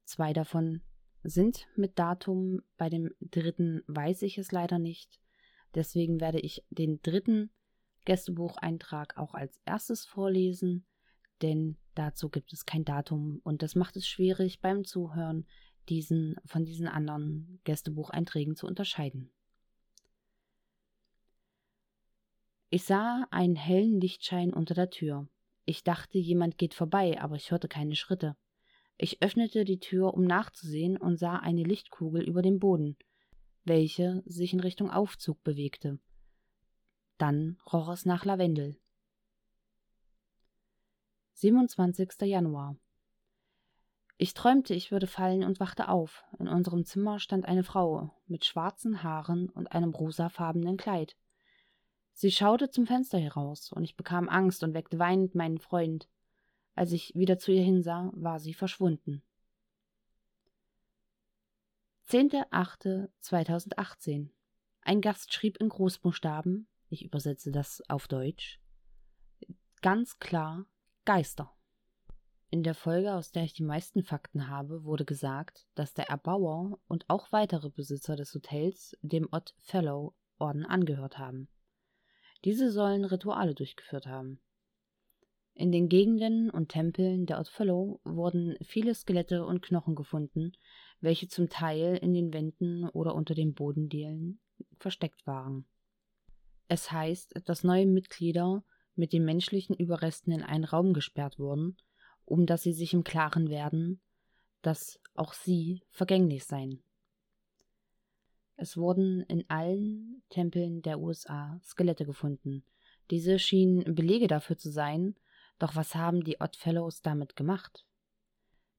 Zwei 0.03 0.34
davon 0.34 0.82
sind 1.24 1.68
mit 1.75 2.00
Datum, 2.00 2.62
bei 2.77 2.89
dem 2.89 3.12
dritten 3.20 3.84
weiß 3.88 4.22
ich 4.22 4.38
es 4.38 4.51
leider 4.51 4.80
nicht. 4.80 5.20
Deswegen 5.75 6.20
werde 6.20 6.39
ich 6.39 6.63
den 6.70 7.01
dritten 7.01 7.51
Gästebucheintrag 8.05 9.17
auch 9.17 9.34
als 9.34 9.60
erstes 9.65 10.05
vorlesen, 10.05 10.86
denn 11.41 11.77
dazu 11.96 12.29
gibt 12.29 12.53
es 12.53 12.65
kein 12.65 12.86
Datum 12.86 13.41
und 13.43 13.62
das 13.62 13.75
macht 13.75 13.96
es 13.96 14.08
schwierig 14.08 14.62
beim 14.62 14.84
Zuhören, 14.84 15.46
diesen 15.89 16.36
von 16.46 16.65
diesen 16.65 16.88
anderen 16.88 17.60
Gästebucheinträgen 17.63 18.55
zu 18.55 18.67
unterscheiden. 18.67 19.31
Ich 22.70 22.86
sah 22.86 23.27
einen 23.31 23.58
hellen 23.58 24.00
Lichtschein 24.00 24.53
unter 24.53 24.74
der 24.74 24.89
Tür. 24.89 25.27
Ich 25.65 25.84
dachte, 25.84 26.17
jemand 26.17 26.58
geht 26.58 26.74
vorbei, 26.74 27.20
aber 27.20 27.36
ich 27.36 27.51
hörte 27.51 27.67
keine 27.67 27.96
Schritte. 27.96 28.38
Ich 28.98 29.22
öffnete 29.22 29.65
die 29.65 29.79
Tür, 29.79 30.13
um 30.13 30.24
nachzusehen, 30.24 30.96
und 30.96 31.17
sah 31.17 31.38
eine 31.38 31.63
Lichtkugel 31.63 32.24
über 32.24 32.41
dem 32.41 32.60
Boden, 32.60 32.96
welche 33.65 34.24
sich 34.25 34.53
in 34.53 34.60
Richtung 34.60 34.89
Aufzug 34.89 35.43
bewegte. 35.43 36.00
Dann 37.21 37.57
roch 37.71 37.87
es 37.89 38.05
nach 38.05 38.25
Lavendel. 38.25 38.75
27. 41.33 42.19
Januar. 42.21 42.75
Ich 44.17 44.33
träumte, 44.33 44.73
ich 44.73 44.91
würde 44.91 45.05
fallen 45.05 45.43
und 45.43 45.59
wachte 45.59 45.89
auf. 45.89 46.23
In 46.39 46.47
unserem 46.47 46.83
Zimmer 46.83 47.19
stand 47.19 47.45
eine 47.45 47.63
Frau 47.63 48.09
mit 48.25 48.45
schwarzen 48.45 49.03
Haaren 49.03 49.49
und 49.49 49.71
einem 49.71 49.91
rosafarbenen 49.91 50.77
Kleid. 50.77 51.15
Sie 52.13 52.31
schaute 52.31 52.71
zum 52.71 52.87
Fenster 52.87 53.19
heraus, 53.19 53.71
und 53.71 53.83
ich 53.83 53.95
bekam 53.95 54.27
Angst 54.27 54.63
und 54.63 54.73
weckte 54.73 54.97
weinend 54.97 55.35
meinen 55.35 55.59
Freund. 55.59 56.09
Als 56.73 56.91
ich 56.91 57.13
wieder 57.13 57.37
zu 57.37 57.51
ihr 57.51 57.61
hinsah, 57.61 58.09
war 58.15 58.39
sie 58.39 58.55
verschwunden. 58.55 59.21
10.8.2018 62.09 64.29
Ein 64.81 65.01
Gast 65.01 65.31
schrieb 65.31 65.57
in 65.57 65.69
Großbuchstaben, 65.69 66.67
ich 66.91 67.03
übersetze 67.05 67.51
das 67.51 67.81
auf 67.89 68.07
Deutsch, 68.07 68.60
ganz 69.81 70.19
klar 70.19 70.65
Geister. 71.05 71.51
In 72.50 72.63
der 72.63 72.75
Folge, 72.75 73.13
aus 73.13 73.31
der 73.31 73.43
ich 73.43 73.53
die 73.53 73.63
meisten 73.63 74.03
Fakten 74.03 74.50
habe, 74.50 74.83
wurde 74.83 75.05
gesagt, 75.05 75.65
dass 75.74 75.93
der 75.93 76.10
Erbauer 76.10 76.79
und 76.88 77.10
auch 77.10 77.31
weitere 77.31 77.69
Besitzer 77.69 78.17
des 78.17 78.36
Hotels 78.36 78.98
dem 79.01 79.29
Odd 79.31 79.53
Fellow 79.60 80.13
Orden 80.38 80.65
angehört 80.65 81.17
haben. 81.17 81.48
Diese 82.43 82.71
sollen 82.71 83.05
Rituale 83.05 83.55
durchgeführt 83.55 84.05
haben. 84.05 84.41
In 85.53 85.71
den 85.71 85.88
Gegenden 85.88 86.50
und 86.50 86.69
Tempeln 86.69 87.25
der 87.25 87.39
Oddfellow 87.39 88.01
wurden 88.03 88.57
viele 88.63 88.95
Skelette 88.95 89.45
und 89.45 89.62
Knochen 89.62 89.95
gefunden, 89.95 90.53
welche 91.00 91.27
zum 91.27 91.50
Teil 91.50 91.98
in 91.98 92.13
den 92.13 92.33
Wänden 92.33 92.89
oder 92.89 93.15
unter 93.15 93.36
den 93.36 93.53
Bodendielen 93.53 94.39
versteckt 94.77 95.25
waren. 95.25 95.65
Es 96.71 96.89
heißt, 96.89 97.33
dass 97.43 97.65
neue 97.65 97.85
Mitglieder 97.85 98.63
mit 98.95 99.11
den 99.11 99.25
menschlichen 99.25 99.75
Überresten 99.75 100.31
in 100.31 100.41
einen 100.41 100.63
Raum 100.63 100.93
gesperrt 100.93 101.37
wurden, 101.37 101.75
um 102.23 102.45
dass 102.45 102.63
sie 102.63 102.71
sich 102.71 102.93
im 102.93 103.03
Klaren 103.03 103.49
werden, 103.49 103.99
dass 104.61 104.97
auch 105.13 105.33
sie 105.33 105.83
vergänglich 105.89 106.45
seien. 106.45 106.81
Es 108.55 108.77
wurden 108.77 109.19
in 109.23 109.43
allen 109.49 110.23
Tempeln 110.29 110.81
der 110.81 111.01
USA 111.01 111.59
Skelette 111.61 112.05
gefunden. 112.05 112.63
Diese 113.09 113.37
schienen 113.37 113.93
Belege 113.93 114.27
dafür 114.27 114.57
zu 114.57 114.71
sein, 114.71 115.15
doch 115.59 115.75
was 115.75 115.93
haben 115.93 116.23
die 116.23 116.39
Oddfellows 116.39 117.01
damit 117.01 117.35
gemacht? 117.35 117.85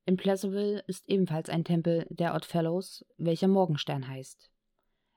In 0.07 0.17
Pleasantville 0.17 0.83
ist 0.87 1.07
ebenfalls 1.11 1.51
ein 1.51 1.65
Tempel 1.65 2.07
der 2.09 2.35
Oddfellows, 2.35 3.05
welcher 3.19 3.49
Morgenstern 3.49 4.09
heißt. 4.09 4.51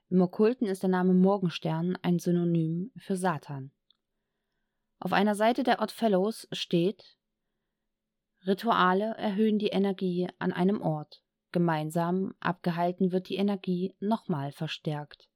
Im 0.09 0.21
Okkulten 0.21 0.67
ist 0.67 0.83
der 0.83 0.89
Name 0.89 1.13
Morgenstern 1.13 1.97
ein 2.03 2.19
Synonym 2.19 2.91
für 2.95 3.15
Satan. 3.15 3.71
Auf 4.99 5.13
einer 5.13 5.33
Seite 5.33 5.63
der 5.63 5.81
Oddfellows 5.81 6.47
steht 6.51 7.17
Rituale 8.45 9.15
erhöhen 9.17 9.57
die 9.57 9.69
Energie 9.69 10.27
an 10.37 10.53
einem 10.53 10.79
Ort. 10.81 11.23
Gemeinsam 11.51 12.35
abgehalten 12.39 13.11
wird 13.11 13.29
die 13.29 13.37
Energie 13.37 13.95
nochmal 13.99 14.51
verstärkt. 14.51 15.27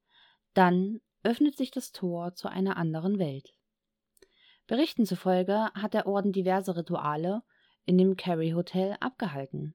Dann 0.54 1.00
öffnet 1.24 1.56
sich 1.56 1.72
das 1.72 1.90
Tor 1.90 2.34
zu 2.34 2.48
einer 2.48 2.76
anderen 2.76 3.18
Welt. 3.18 3.52
Berichten 4.68 5.04
zufolge 5.04 5.70
hat 5.74 5.94
der 5.94 6.06
Orden 6.06 6.30
diverse 6.30 6.76
Rituale 6.76 7.42
in 7.86 7.98
dem 7.98 8.16
Carey 8.16 8.50
Hotel 8.50 8.96
abgehalten. 9.00 9.74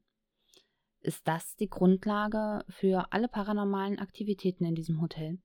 Ist 1.06 1.28
das 1.28 1.56
die 1.56 1.70
Grundlage 1.70 2.66
für 2.68 3.14
alle 3.14 3.28
paranormalen 3.28 4.00
Aktivitäten 4.00 4.66
in 4.66 4.74
diesem 4.74 5.02
Hotel? 5.02 5.38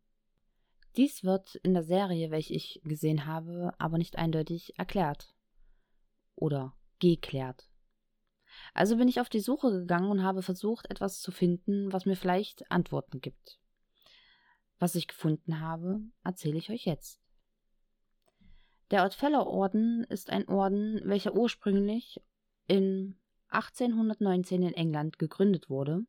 Dies 0.97 1.23
wird 1.23 1.57
in 1.57 1.75
der 1.75 1.83
Serie, 1.83 2.31
welche 2.31 2.55
ich 2.55 2.81
gesehen 2.83 3.27
habe, 3.27 3.75
aber 3.77 3.99
nicht 3.99 4.17
eindeutig 4.17 4.79
erklärt 4.79 5.35
oder 6.35 6.75
geklärt. 6.99 7.69
Also 8.73 8.97
bin 8.97 9.07
ich 9.07 9.21
auf 9.21 9.29
die 9.29 9.41
Suche 9.41 9.71
gegangen 9.71 10.11
und 10.11 10.23
habe 10.23 10.41
versucht, 10.41 10.91
etwas 10.91 11.21
zu 11.21 11.31
finden, 11.31 11.93
was 11.93 12.07
mir 12.07 12.17
vielleicht 12.17 12.71
Antworten 12.71 13.21
gibt. 13.21 13.61
Was 14.79 14.95
ich 14.95 15.09
gefunden 15.09 15.61
habe, 15.61 16.01
erzähle 16.25 16.57
ich 16.57 16.71
euch 16.71 16.87
jetzt. 16.87 17.21
Der 18.91 19.05
Oddfellow-Orden 19.05 20.05
ist 20.05 20.31
ein 20.31 20.49
Orden, 20.49 21.03
welcher 21.05 21.35
ursprünglich 21.35 22.23
in 22.67 23.20
1819 23.51 24.63
in 24.63 24.75
England 24.75 25.19
gegründet 25.19 25.71
wurde. 25.71 26.03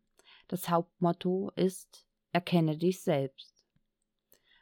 Das 0.47 0.69
Hauptmotto 0.69 1.51
ist 1.55 2.05
Erkenne 2.33 2.77
dich 2.77 3.01
selbst. 3.01 3.65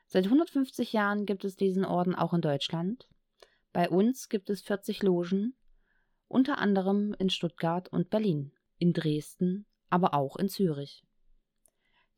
Seit 0.07 0.25
150 0.25 0.91
Jahren 0.91 1.27
gibt 1.27 1.45
es 1.45 1.55
diesen 1.55 1.85
Orden 1.85 2.15
auch 2.15 2.33
in 2.33 2.41
Deutschland. 2.41 3.07
Bei 3.73 3.89
uns 3.89 4.27
gibt 4.27 4.49
es 4.49 4.61
40 4.61 5.03
Logen, 5.03 5.55
unter 6.27 6.57
anderem 6.57 7.15
in 7.19 7.29
Stuttgart 7.29 7.89
und 7.89 8.09
Berlin, 8.09 8.51
in 8.79 8.93
Dresden, 8.93 9.67
aber 9.89 10.15
auch 10.15 10.35
in 10.37 10.49
Zürich. 10.49 11.03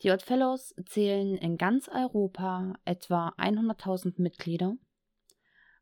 Die 0.04 0.12
Oddfellows 0.12 0.74
zählen 0.86 1.36
in 1.38 1.58
ganz 1.58 1.90
Europa 1.90 2.74
etwa 2.86 3.30
100.000 3.38 4.22
Mitglieder. 4.22 4.76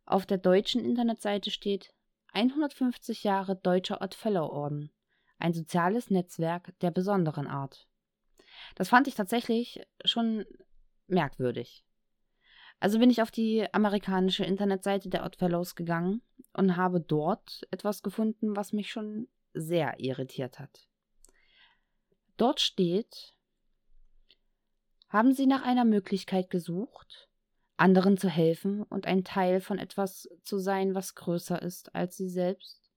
Auf 0.05 0.25
der 0.25 0.39
deutschen 0.39 0.83
Internetseite 0.83 1.51
steht 1.51 1.93
150 2.33 3.23
Jahre 3.23 3.55
Deutscher 3.55 4.01
Oddfellow-Orden, 4.01 4.91
ein 5.39 5.53
soziales 5.53 6.09
Netzwerk 6.09 6.77
der 6.79 6.91
besonderen 6.91 7.47
Art. 7.47 7.87
Das 8.75 8.89
fand 8.89 9.07
ich 9.07 9.15
tatsächlich 9.15 9.81
schon 10.05 10.45
merkwürdig. 11.07 11.85
Also 12.79 12.99
bin 12.99 13.09
ich 13.09 13.21
auf 13.21 13.31
die 13.31 13.71
amerikanische 13.73 14.45
Internetseite 14.45 15.09
der 15.09 15.25
Oddfellows 15.25 15.75
gegangen 15.75 16.21
und 16.53 16.77
habe 16.77 17.01
dort 17.01 17.67
etwas 17.71 18.03
gefunden, 18.03 18.55
was 18.55 18.73
mich 18.73 18.91
schon 18.91 19.27
sehr 19.53 19.99
irritiert 19.99 20.59
hat. 20.59 20.87
Dort 22.37 22.61
steht, 22.61 23.33
haben 25.09 25.33
Sie 25.33 25.45
nach 25.45 25.63
einer 25.63 25.83
Möglichkeit 25.83 26.49
gesucht, 26.49 27.28
anderen 27.79 28.17
zu 28.17 28.29
helfen 28.29 28.83
und 28.83 29.07
ein 29.07 29.23
Teil 29.23 29.61
von 29.61 29.79
etwas 29.79 30.27
zu 30.43 30.57
sein, 30.59 30.95
was 30.95 31.15
größer 31.15 31.61
ist 31.61 31.95
als 31.95 32.17
Sie 32.17 32.27
selbst? 32.27 32.91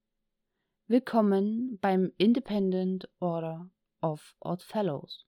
Willkommen 0.88 1.78
beim 1.80 2.12
Independent 2.18 3.08
Order 3.20 3.70
of 4.00 4.34
Odd 4.40 4.62
Fellows. 4.64 5.24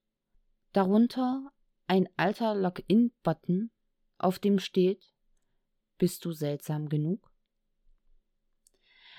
Darunter 0.73 1.53
ein 1.87 2.09
alter 2.17 2.57
Login-Button 2.57 3.71
auf 4.19 4.41
dem 4.41 4.59
steht 4.59 5.15
Bist 5.99 6.25
du 6.25 6.33
seltsam 6.33 6.89
genug? 6.89 7.31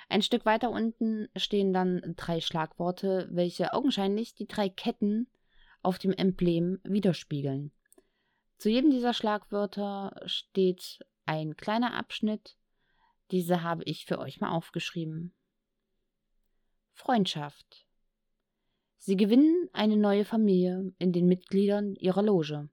Ein 0.10 0.22
Stück 0.22 0.46
weiter 0.46 0.70
unten 0.70 1.30
stehen 1.38 1.72
dann 1.72 2.14
drei 2.18 2.42
Schlagworte, 2.42 3.30
welche 3.32 3.74
augenscheinlich 3.74 4.36
die 4.36 4.48
drei 4.48 4.68
Ketten 4.68 5.28
auf 5.82 5.98
dem 5.98 6.12
Emblem 6.12 6.80
widerspiegeln. 6.84 7.72
Zu 8.58 8.70
jedem 8.70 8.92
dieser 8.92 9.14
Schlagwörter 9.14 10.22
steht 10.26 11.00
ein 11.26 11.58
kleiner 11.58 11.94
Abschnitt. 11.94 12.58
Diese 13.32 13.64
habe 13.64 13.84
ich 13.84 14.06
für 14.06 14.20
euch 14.20 14.40
mal 14.40 14.52
aufgeschrieben. 14.52 15.34
Freundschaft. 16.94 17.86
Sie 18.98 19.18
gewinnen 19.18 19.70
eine 19.74 19.98
neue 19.98 20.26
Familie 20.26 20.94
in 20.98 21.12
den 21.12 21.28
Mitgliedern 21.28 21.96
ihrer 21.96 22.24
Loge 22.24 22.70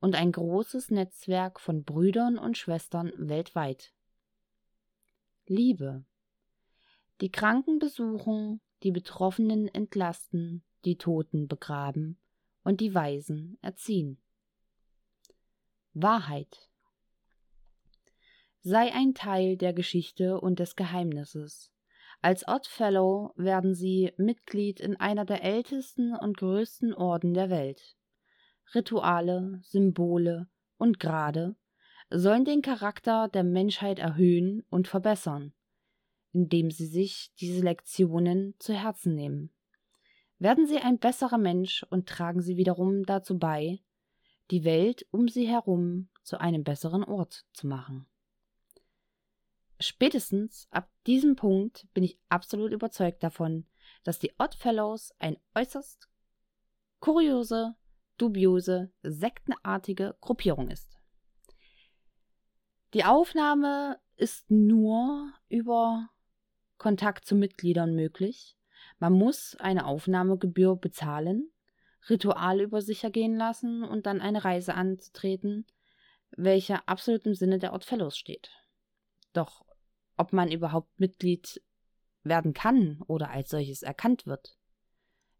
und 0.00 0.14
ein 0.14 0.32
großes 0.32 0.90
Netzwerk 0.90 1.60
von 1.60 1.84
Brüdern 1.84 2.38
und 2.38 2.56
Schwestern 2.56 3.12
weltweit. 3.16 3.92
Liebe. 5.46 6.04
Die 7.20 7.30
Kranken 7.30 7.78
besuchen, 7.78 8.60
die 8.82 8.92
Betroffenen 8.92 9.68
entlasten, 9.68 10.62
die 10.84 10.96
Toten 10.96 11.48
begraben 11.48 12.18
und 12.62 12.80
die 12.80 12.94
Weisen 12.94 13.58
erziehen. 13.60 14.18
Wahrheit. 15.96 16.68
Sei 18.62 18.92
ein 18.92 19.14
Teil 19.14 19.56
der 19.56 19.72
Geschichte 19.72 20.40
und 20.40 20.58
des 20.58 20.74
Geheimnisses. 20.74 21.70
Als 22.20 22.48
Oddfellow 22.48 23.32
werden 23.36 23.76
sie 23.76 24.12
Mitglied 24.16 24.80
in 24.80 24.96
einer 24.96 25.24
der 25.24 25.44
ältesten 25.44 26.16
und 26.16 26.36
größten 26.36 26.94
Orden 26.94 27.32
der 27.32 27.48
Welt. 27.48 27.96
Rituale, 28.74 29.60
Symbole 29.62 30.48
und 30.78 30.98
Grade 30.98 31.54
sollen 32.10 32.44
den 32.44 32.60
Charakter 32.60 33.28
der 33.28 33.44
Menschheit 33.44 34.00
erhöhen 34.00 34.64
und 34.70 34.88
verbessern, 34.88 35.52
indem 36.32 36.72
sie 36.72 36.86
sich 36.86 37.30
diese 37.38 37.62
Lektionen 37.62 38.56
zu 38.58 38.74
Herzen 38.74 39.14
nehmen. 39.14 39.54
Werden 40.40 40.66
sie 40.66 40.78
ein 40.78 40.98
besserer 40.98 41.38
Mensch 41.38 41.84
und 41.88 42.08
tragen 42.08 42.40
sie 42.40 42.56
wiederum 42.56 43.04
dazu 43.04 43.38
bei, 43.38 43.78
die 44.50 44.64
Welt 44.64 45.06
um 45.10 45.28
sie 45.28 45.46
herum 45.46 46.08
zu 46.22 46.40
einem 46.40 46.64
besseren 46.64 47.04
Ort 47.04 47.44
zu 47.52 47.66
machen. 47.66 48.06
Spätestens 49.80 50.68
ab 50.70 50.88
diesem 51.06 51.36
Punkt 51.36 51.86
bin 51.94 52.04
ich 52.04 52.18
absolut 52.28 52.72
überzeugt 52.72 53.22
davon, 53.22 53.66
dass 54.02 54.18
die 54.18 54.32
Oddfellows 54.38 55.12
ein 55.18 55.36
äußerst 55.54 56.08
kuriose 57.00 57.76
dubiose, 58.18 58.92
sektenartige 59.02 60.16
Gruppierung 60.20 60.70
ist. 60.70 60.98
Die 62.94 63.04
Aufnahme 63.04 63.98
ist 64.16 64.50
nur 64.50 65.32
über 65.48 66.10
Kontakt 66.78 67.24
zu 67.24 67.34
Mitgliedern 67.34 67.94
möglich. 67.94 68.56
Man 68.98 69.12
muss 69.12 69.56
eine 69.56 69.86
Aufnahmegebühr 69.86 70.76
bezahlen, 70.76 71.50
Rituale 72.08 72.64
über 72.64 72.82
sich 72.82 73.04
ergehen 73.04 73.36
lassen 73.36 73.82
und 73.84 74.06
dann 74.06 74.20
eine 74.20 74.44
Reise 74.44 74.74
anzutreten, 74.74 75.66
welche 76.30 76.86
absolut 76.88 77.26
im 77.26 77.34
Sinne 77.34 77.58
der 77.58 77.72
Oddfellows 77.72 78.16
steht. 78.16 78.50
Doch 79.32 79.64
ob 80.16 80.32
man 80.32 80.50
überhaupt 80.50 80.98
Mitglied 80.98 81.62
werden 82.22 82.54
kann 82.54 83.02
oder 83.06 83.30
als 83.30 83.50
solches 83.50 83.82
erkannt 83.82 84.26
wird, 84.26 84.56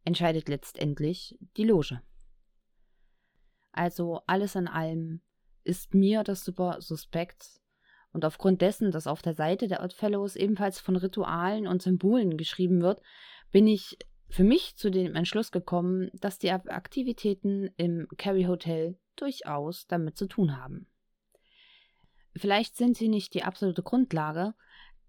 entscheidet 0.05 0.49
letztendlich 0.49 1.39
die 1.57 1.65
Loge. 1.65 2.03
Also 3.73 4.23
alles 4.27 4.55
in 4.55 4.69
allem 4.69 5.21
ist 5.65 5.95
mir 5.95 6.23
das 6.23 6.45
super 6.45 6.81
suspekt. 6.81 7.61
Und 8.13 8.25
aufgrund 8.25 8.63
dessen, 8.63 8.93
dass 8.93 9.09
auf 9.09 9.23
der 9.23 9.35
Seite 9.35 9.67
der 9.67 9.83
Oddfellows 9.83 10.37
ebenfalls 10.37 10.79
von 10.79 10.95
Ritualen 10.95 11.67
und 11.67 11.83
Symbolen 11.83 12.37
geschrieben 12.37 12.81
wird, 12.81 13.03
bin 13.51 13.67
ich 13.67 13.99
für 14.35 14.43
mich 14.43 14.75
zu 14.75 14.91
dem 14.91 15.15
Entschluss 15.15 15.53
gekommen, 15.53 16.11
dass 16.13 16.41
die 16.41 16.51
Aktivitäten 16.51 17.71
im 17.77 18.09
Carry 18.19 18.47
Hotel 18.47 18.99
durchaus 19.15 19.87
damit 19.87 20.19
zu 20.19 20.27
tun 20.27 20.57
haben. 20.57 20.89
Vielleicht 22.35 22.77
sind 22.77 22.97
sie 22.97 23.07
nicht 23.07 23.35
die 23.35 23.45
absolute 23.45 23.85
Grundlage, 23.85 24.55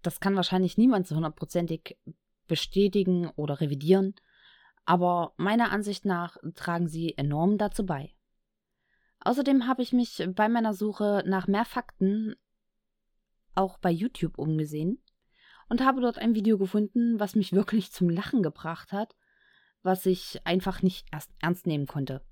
das 0.02 0.20
kann 0.20 0.36
wahrscheinlich 0.36 0.78
niemand 0.78 1.08
zu 1.08 1.16
hundertprozentig 1.16 1.98
bestätigen 2.46 3.28
oder 3.30 3.60
revidieren, 3.60 4.14
aber 4.84 5.32
meiner 5.38 5.72
Ansicht 5.72 6.04
nach 6.04 6.36
tragen 6.54 6.86
sie 6.86 7.18
enorm 7.18 7.58
dazu 7.58 7.84
bei. 7.84 8.14
Außerdem 9.18 9.66
habe 9.66 9.82
ich 9.82 9.92
mich 9.92 10.24
bei 10.36 10.48
meiner 10.48 10.72
Suche 10.72 11.24
nach 11.26 11.48
mehr 11.48 11.64
Fakten 11.64 12.36
auch 13.56 13.76
bei 13.78 13.90
YouTube 13.90 14.38
umgesehen 14.38 15.02
und 15.68 15.84
habe 15.84 16.00
dort 16.00 16.18
ein 16.18 16.34
Video 16.34 16.58
gefunden, 16.58 17.18
was 17.18 17.34
mich 17.34 17.52
wirklich 17.52 17.92
zum 17.92 18.08
Lachen 18.08 18.42
gebracht 18.42 18.92
hat, 18.92 19.16
was 19.82 20.06
ich 20.06 20.40
einfach 20.44 20.82
nicht 20.82 21.06
erst 21.12 21.30
ernst 21.40 21.66
nehmen 21.66 21.86
konnte. 21.86 22.24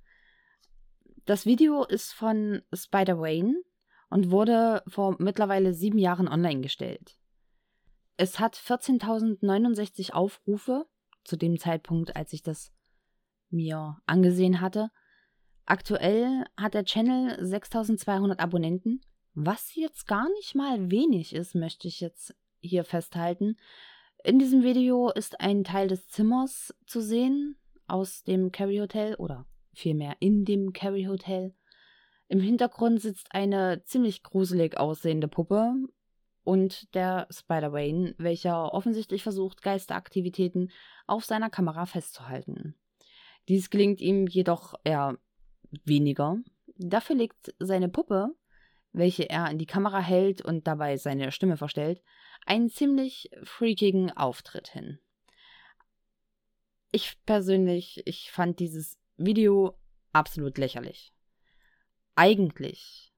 Das 1.25 1.47
Video 1.47 1.85
ist 1.85 2.13
von 2.13 2.63
Spider 2.73 3.19
Wayne 3.19 3.63
und 4.11 4.31
wurde 4.31 4.83
vor 4.87 5.17
mittlerweile 5.19 5.73
sieben 5.73 5.99
Jahren 5.99 6.29
online 6.29 6.61
gestellt. 6.61 7.17
Es 8.17 8.39
hat 8.39 8.57
14.069 8.57 10.13
Aufrufe 10.13 10.87
zu 11.25 11.37
dem 11.37 11.59
Zeitpunkt, 11.59 12.15
als 12.15 12.33
ich 12.33 12.43
das 12.43 12.73
mir 13.51 13.99
angesehen 14.07 14.61
hatte. 14.61 14.91
Aktuell 15.65 16.45
hat 16.57 16.75
der 16.75 16.85
Channel 16.85 17.45
6200 17.45 18.39
Abonnenten, 18.39 19.01
was 19.33 19.75
jetzt 19.75 20.07
gar 20.07 20.29
nicht 20.35 20.55
mal 20.55 20.91
wenig 20.91 21.35
ist, 21.35 21.55
möchte 21.55 21.89
ich 21.89 22.01
jetzt 22.01 22.37
hier 22.65 22.85
festhalten. 22.85 23.57
In 24.25 24.39
diesem 24.39 24.63
Video 24.63 25.11
ist 25.11 25.41
ein 25.41 25.65
Teil 25.65 25.89
des 25.89 26.09
Zimmers 26.09 26.75
zu 26.87 27.01
sehen 27.01 27.57
aus 27.87 28.23
dem 28.23 28.53
Carry 28.53 28.79
Hotel 28.79 29.15
oder 29.17 29.47
vielmehr 29.75 30.17
in 30.21 30.45
dem 30.45 30.73
Carry 30.73 31.05
Hotel. 31.05 31.55
Im 32.29 32.41
Hintergrund 32.41 33.01
sitzt 33.01 33.29
eine 33.31 33.83
ziemlich 33.85 34.23
gruselig 34.23 34.79
aussehende 34.79 35.29
Puppe 35.29 35.75
und 36.43 36.95
der 36.95 37.27
Spider-Wayne, 37.31 38.15
welcher 38.19 38.73
offensichtlich 38.73 39.23
versucht, 39.23 39.63
Geisteraktivitäten 39.63 40.71
auf 41.07 41.25
seiner 41.25 41.51
Kamera 41.51 41.85
festzuhalten. 41.87 42.75
Dies 43.49 43.69
gelingt 43.69 44.01
ihm 44.01 44.27
jedoch 44.27 44.75
eher 44.85 45.19
weniger. 45.85 46.39
Dafür 46.79 47.17
legt 47.17 47.55
seine 47.59 47.91
Puppe, 47.91 48.35
welche 48.93 49.29
er 49.29 49.51
in 49.51 49.59
die 49.59 49.67
Kamera 49.67 50.01
hält 50.01 50.41
und 50.41 50.67
dabei 50.67 50.97
seine 50.97 51.31
Stimme 51.33 51.57
verstellt, 51.57 52.03
einen 52.47 52.71
ziemlich 52.71 53.31
freakigen 53.43 54.11
Auftritt 54.11 54.69
hin. 54.69 54.99
ich 56.95 57.19
persönlich, 57.27 58.03
ich 58.07 58.31
fand 58.31 58.61
dieses 58.61 59.01
Video 59.17 59.77
absolut 60.13 60.59
lächerlich. 60.59 61.13
Eigentlich 62.15 63.13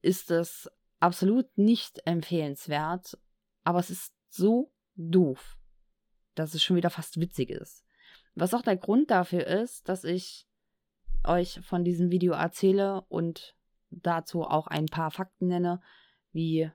ist 0.00 0.30
es 0.30 0.70
absolut 1.00 1.58
nicht 1.58 2.06
empfehlenswert, 2.06 3.18
aber 3.62 3.78
es 3.78 3.90
ist 3.90 4.14
so 4.30 4.72
doof, 4.94 5.58
dass 6.34 6.54
es 6.54 6.62
schon 6.62 6.76
wieder 6.76 6.88
fast 6.88 7.20
witzig 7.20 7.50
ist. 7.50 7.84
Was 8.34 8.54
auch 8.54 8.62
der 8.62 8.78
Grund 8.78 9.10
dafür 9.10 9.46
ist, 9.46 9.86
dass 9.90 10.04
ich 10.04 10.46
euch 11.26 11.60
von 11.62 11.84
diesem 11.84 12.10
Video 12.10 12.32
erzähle 12.32 13.02
und 13.08 13.54
dazu 13.90 14.44
auch 14.44 14.66
ein 14.66 14.86
paar 14.86 15.10
Fakten 15.10 15.48
nenne, 15.48 15.82
wie 16.32 16.70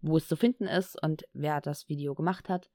wo 0.00 0.16
es 0.16 0.28
zu 0.28 0.36
finden 0.36 0.64
ist 0.64 1.00
und 1.02 1.24
wer 1.32 1.60
das 1.60 1.88
Video 1.88 2.14
gemacht 2.14 2.48
hat. 2.48 2.70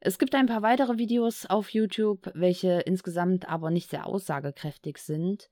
Es 0.00 0.18
gibt 0.18 0.34
ein 0.34 0.46
paar 0.46 0.62
weitere 0.62 0.98
Videos 0.98 1.46
auf 1.46 1.70
YouTube, 1.70 2.30
welche 2.34 2.80
insgesamt 2.80 3.48
aber 3.48 3.70
nicht 3.70 3.88
sehr 3.88 4.06
aussagekräftig 4.06 4.98
sind. 4.98 5.50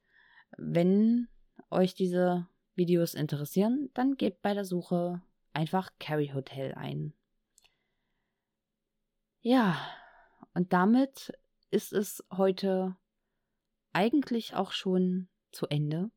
Wenn 0.58 1.28
euch 1.70 1.94
diese 1.94 2.46
Videos 2.74 3.14
interessieren, 3.14 3.90
dann 3.94 4.16
gebt 4.16 4.42
bei 4.42 4.52
der 4.52 4.64
Suche 4.64 5.22
einfach 5.54 5.90
Carry 5.98 6.32
Hotel 6.34 6.74
ein. 6.74 7.14
Ja, 9.40 9.78
und 10.54 10.72
damit 10.72 11.32
ist 11.70 11.92
es 11.92 12.24
heute 12.30 12.96
eigentlich 13.92 14.54
auch 14.54 14.72
schon 14.72 15.28
zu 15.50 15.66
Ende. 15.66 16.10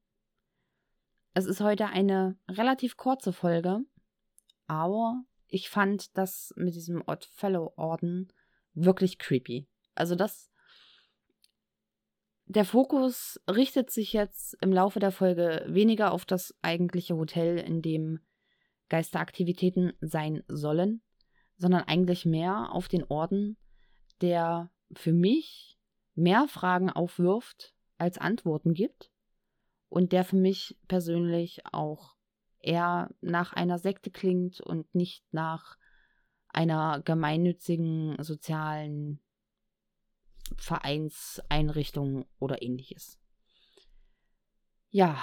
Es 1.34 1.46
ist 1.46 1.62
heute 1.62 1.88
eine 1.88 2.38
relativ 2.50 2.98
kurze 2.98 3.34
Folge, 3.34 3.80
aber 4.68 5.24
ich 5.48 5.70
fand 5.70 6.18
das 6.18 6.54
mit 6.58 6.76
diesem 6.76 7.04
Oddfellow-Orden 7.06 8.32
wirklich 8.74 9.18
creepy. 9.18 9.68
Also 9.94 10.16
das. 10.16 10.52
Der 12.48 12.66
Fokus 12.66 13.42
richtet 13.50 13.90
sich 13.90 14.14
jetzt 14.14 14.56
im 14.62 14.72
Laufe 14.72 15.00
der 15.00 15.12
Folge 15.12 15.66
weniger 15.68 16.12
auf 16.12 16.26
das 16.26 16.54
eigentliche 16.62 17.16
Hotel, 17.16 17.58
in 17.58 17.82
dem 17.82 18.20
Geisteraktivitäten 18.90 19.94
sein 20.00 20.44
sollen, 20.48 21.02
sondern 21.58 21.84
eigentlich 21.84 22.26
mehr 22.26 22.72
auf 22.72 22.88
den 22.88 23.04
Orden, 23.06 23.58
der 24.22 24.70
für 24.94 25.14
mich 25.14 25.80
mehr 26.14 26.48
Fragen 26.48 26.90
aufwirft 26.90 27.74
als 27.98 28.18
Antworten 28.18 28.74
gibt 28.74 29.10
und 29.90 30.12
der 30.12 30.24
für 30.24 30.36
mich 30.36 30.78
persönlich 30.88 31.62
auch 31.72 32.15
eher 32.66 33.10
nach 33.22 33.54
einer 33.54 33.80
Sekte 33.80 34.12
klingt 34.12 34.62
und 34.62 34.94
nicht 34.96 35.24
nach 35.32 35.78
einer 36.50 37.02
gemeinnützigen 37.02 38.22
sozialen 38.24 39.20
Vereinseinrichtung 40.58 42.26
oder 42.40 42.62
ähnliches. 42.62 43.20
Ja, 44.90 45.18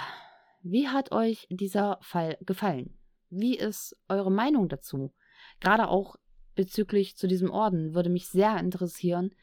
wie 0.62 0.88
hat 0.88 1.12
euch 1.12 1.46
dieser 1.50 1.98
Fall 2.02 2.36
gefallen? 2.42 2.98
Wie 3.30 3.56
ist 3.56 3.96
eure 4.08 4.30
Meinung 4.30 4.68
dazu? 4.68 5.14
Gerade 5.60 5.88
auch 5.88 6.16
bezüglich 6.54 7.16
zu 7.16 7.26
diesem 7.26 7.50
Orden 7.50 7.94
würde 7.94 8.10
mich 8.10 8.28
sehr 8.28 8.58
interessieren, 8.58 9.34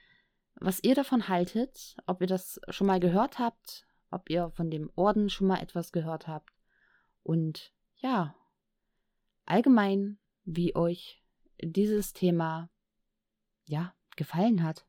was 0.55 0.83
ihr 0.83 0.93
davon 0.93 1.27
haltet, 1.27 1.95
ob 2.05 2.21
ihr 2.21 2.27
das 2.27 2.59
schon 2.69 2.87
mal 2.87 2.99
gehört 2.99 3.39
habt, 3.39 3.87
ob 4.11 4.29
ihr 4.29 4.51
von 4.51 4.69
dem 4.69 4.91
Orden 4.95 5.29
schon 5.29 5.47
mal 5.47 5.61
etwas 5.61 5.91
gehört 5.91 6.27
habt 6.27 6.53
und 7.23 7.73
ja, 7.99 8.35
allgemein, 9.45 10.17
wie 10.43 10.75
euch 10.75 11.23
dieses 11.61 12.13
Thema 12.13 12.69
ja 13.65 13.93
gefallen 14.15 14.63
hat. 14.63 14.85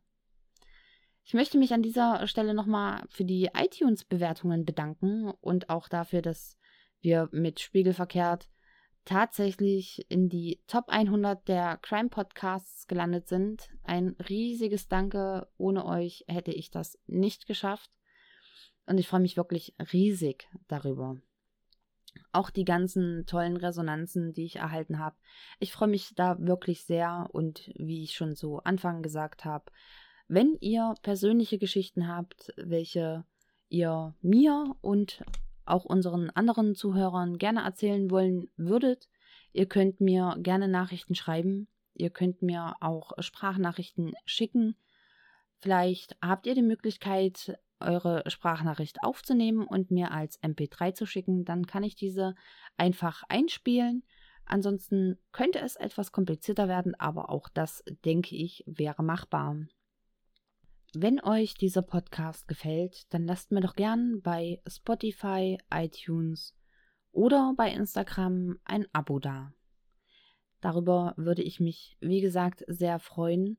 Ich 1.23 1.35
möchte 1.35 1.59
mich 1.59 1.73
an 1.73 1.83
dieser 1.83 2.27
Stelle 2.27 2.55
nochmal 2.55 3.05
für 3.09 3.25
die 3.25 3.51
iTunes-Bewertungen 3.55 4.64
bedanken 4.64 5.31
und 5.40 5.68
auch 5.70 5.88
dafür, 5.88 6.23
dass 6.23 6.59
wir 7.01 7.29
mit 7.33 7.61
Spiegelverkehrt 7.61 8.49
tatsächlich 9.05 10.05
in 10.11 10.29
die 10.29 10.61
Top 10.66 10.88
100 10.88 11.46
der 11.46 11.79
Crime 11.79 12.09
Podcasts 12.09 12.87
gelandet 12.87 13.29
sind. 13.29 13.70
Ein 13.83 14.16
riesiges 14.29 14.88
Danke. 14.88 15.49
Ohne 15.57 15.87
euch 15.87 16.25
hätte 16.27 16.53
ich 16.53 16.70
das 16.70 16.99
nicht 17.07 17.46
geschafft. 17.46 17.90
Und 18.87 18.99
ich 18.99 19.09
freue 19.09 19.20
mich 19.20 19.37
wirklich 19.37 19.75
riesig 19.92 20.49
darüber 20.68 21.20
auch 22.33 22.51
die 22.51 22.64
ganzen 22.64 23.27
tollen 23.27 23.57
Resonanzen, 23.57 24.33
die 24.33 24.44
ich 24.44 24.57
erhalten 24.57 24.99
habe. 24.99 25.16
Ich 25.59 25.73
freue 25.73 25.88
mich 25.88 26.14
da 26.14 26.37
wirklich 26.38 26.85
sehr 26.85 27.29
und 27.33 27.70
wie 27.75 28.05
ich 28.05 28.14
schon 28.14 28.35
so 28.35 28.59
Anfang 28.59 29.03
gesagt 29.03 29.44
habe, 29.44 29.64
wenn 30.29 30.57
ihr 30.61 30.94
persönliche 31.03 31.59
Geschichten 31.59 32.07
habt, 32.07 32.53
welche 32.57 33.25
ihr 33.68 34.14
mir 34.23 34.77
und 34.81 35.25
auch 35.64 35.85
unseren 35.85 36.31
anderen 36.31 36.75
Zuhörern 36.75 37.38
gerne 37.38 37.62
erzählen 37.62 38.11
wollen 38.11 38.49
würdet, 38.57 39.09
ihr 39.53 39.66
könnt 39.66 40.01
mir 40.01 40.37
gerne 40.38 40.68
Nachrichten 40.68 41.14
schreiben. 41.14 41.68
Ihr 41.94 42.11
könnt 42.11 42.42
mir 42.42 42.77
auch 42.81 43.12
Sprachnachrichten 43.18 44.14
schicken. 44.25 44.77
Vielleicht 45.59 46.16
habt 46.23 46.46
ihr 46.46 46.55
die 46.55 46.62
Möglichkeit, 46.62 47.59
eure 47.81 48.23
Sprachnachricht 48.27 49.03
aufzunehmen 49.03 49.66
und 49.66 49.90
mir 49.90 50.12
als 50.12 50.40
MP3 50.43 50.95
zu 50.95 51.07
schicken. 51.07 51.45
Dann 51.45 51.66
kann 51.66 51.83
ich 51.83 51.95
diese 51.97 52.35
einfach 52.77 53.23
einspielen. 53.29 54.05
Ansonsten 54.45 55.19
könnte 55.33 55.61
es 55.61 55.77
etwas 55.77 56.12
komplizierter 56.12 56.69
werden, 56.69 56.95
aber 56.99 57.31
auch 57.31 57.49
das, 57.49 57.85
denke 58.05 58.35
ich, 58.35 58.64
wäre 58.66 59.03
machbar. 59.03 59.57
Wenn 60.93 61.23
euch 61.23 61.55
dieser 61.55 61.83
Podcast 61.83 62.49
gefällt, 62.49 63.12
dann 63.14 63.25
lasst 63.25 63.53
mir 63.53 63.61
doch 63.61 63.77
gern 63.77 64.23
bei 64.23 64.61
Spotify, 64.66 65.59
iTunes 65.73 66.57
oder 67.12 67.55
bei 67.57 67.71
Instagram 67.71 68.59
ein 68.64 68.87
Abo 68.93 69.21
da. 69.21 69.53
Darüber 70.61 71.14
würde 71.16 71.43
ich 71.43 71.61
mich, 71.61 71.97
wie 72.01 72.21
gesagt, 72.21 72.64
sehr 72.66 72.99
freuen. 72.99 73.57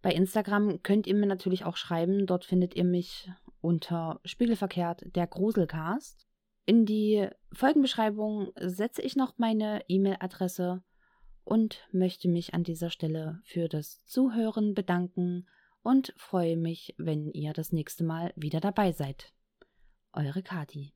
Bei 0.00 0.12
Instagram 0.12 0.82
könnt 0.82 1.06
ihr 1.06 1.14
mir 1.14 1.26
natürlich 1.26 1.64
auch 1.64 1.76
schreiben. 1.76 2.26
Dort 2.26 2.44
findet 2.44 2.74
ihr 2.74 2.84
mich 2.84 3.30
unter 3.64 4.20
Spiegelverkehrt 4.24 5.16
der 5.16 5.26
Gruselcast. 5.26 6.28
In 6.66 6.84
die 6.84 7.28
Folgenbeschreibung 7.52 8.52
setze 8.60 9.00
ich 9.00 9.16
noch 9.16 9.38
meine 9.38 9.82
E-Mail-Adresse 9.88 10.82
und 11.44 11.88
möchte 11.90 12.28
mich 12.28 12.52
an 12.52 12.62
dieser 12.62 12.90
Stelle 12.90 13.40
für 13.44 13.68
das 13.68 14.04
Zuhören 14.04 14.74
bedanken 14.74 15.46
und 15.82 16.12
freue 16.18 16.58
mich, 16.58 16.94
wenn 16.98 17.30
ihr 17.32 17.54
das 17.54 17.72
nächste 17.72 18.04
Mal 18.04 18.34
wieder 18.36 18.60
dabei 18.60 18.92
seid. 18.92 19.32
Eure 20.12 20.42
Kati. 20.42 20.92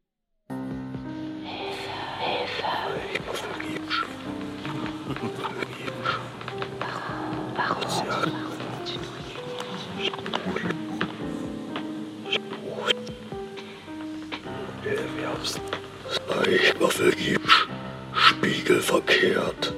Hilfe, 0.48 1.90
Hilfe. 2.20 2.66
Ich 3.14 3.26
muss 3.26 3.40
vergeben. 3.40 3.88
vergeben. 5.48 6.02
Warum? 7.56 8.08
Warum? 10.54 10.87
Ich 16.50 16.80
war 16.80 16.90
vergeben. 16.90 17.50
Spiegelverkehrt. 18.12 19.74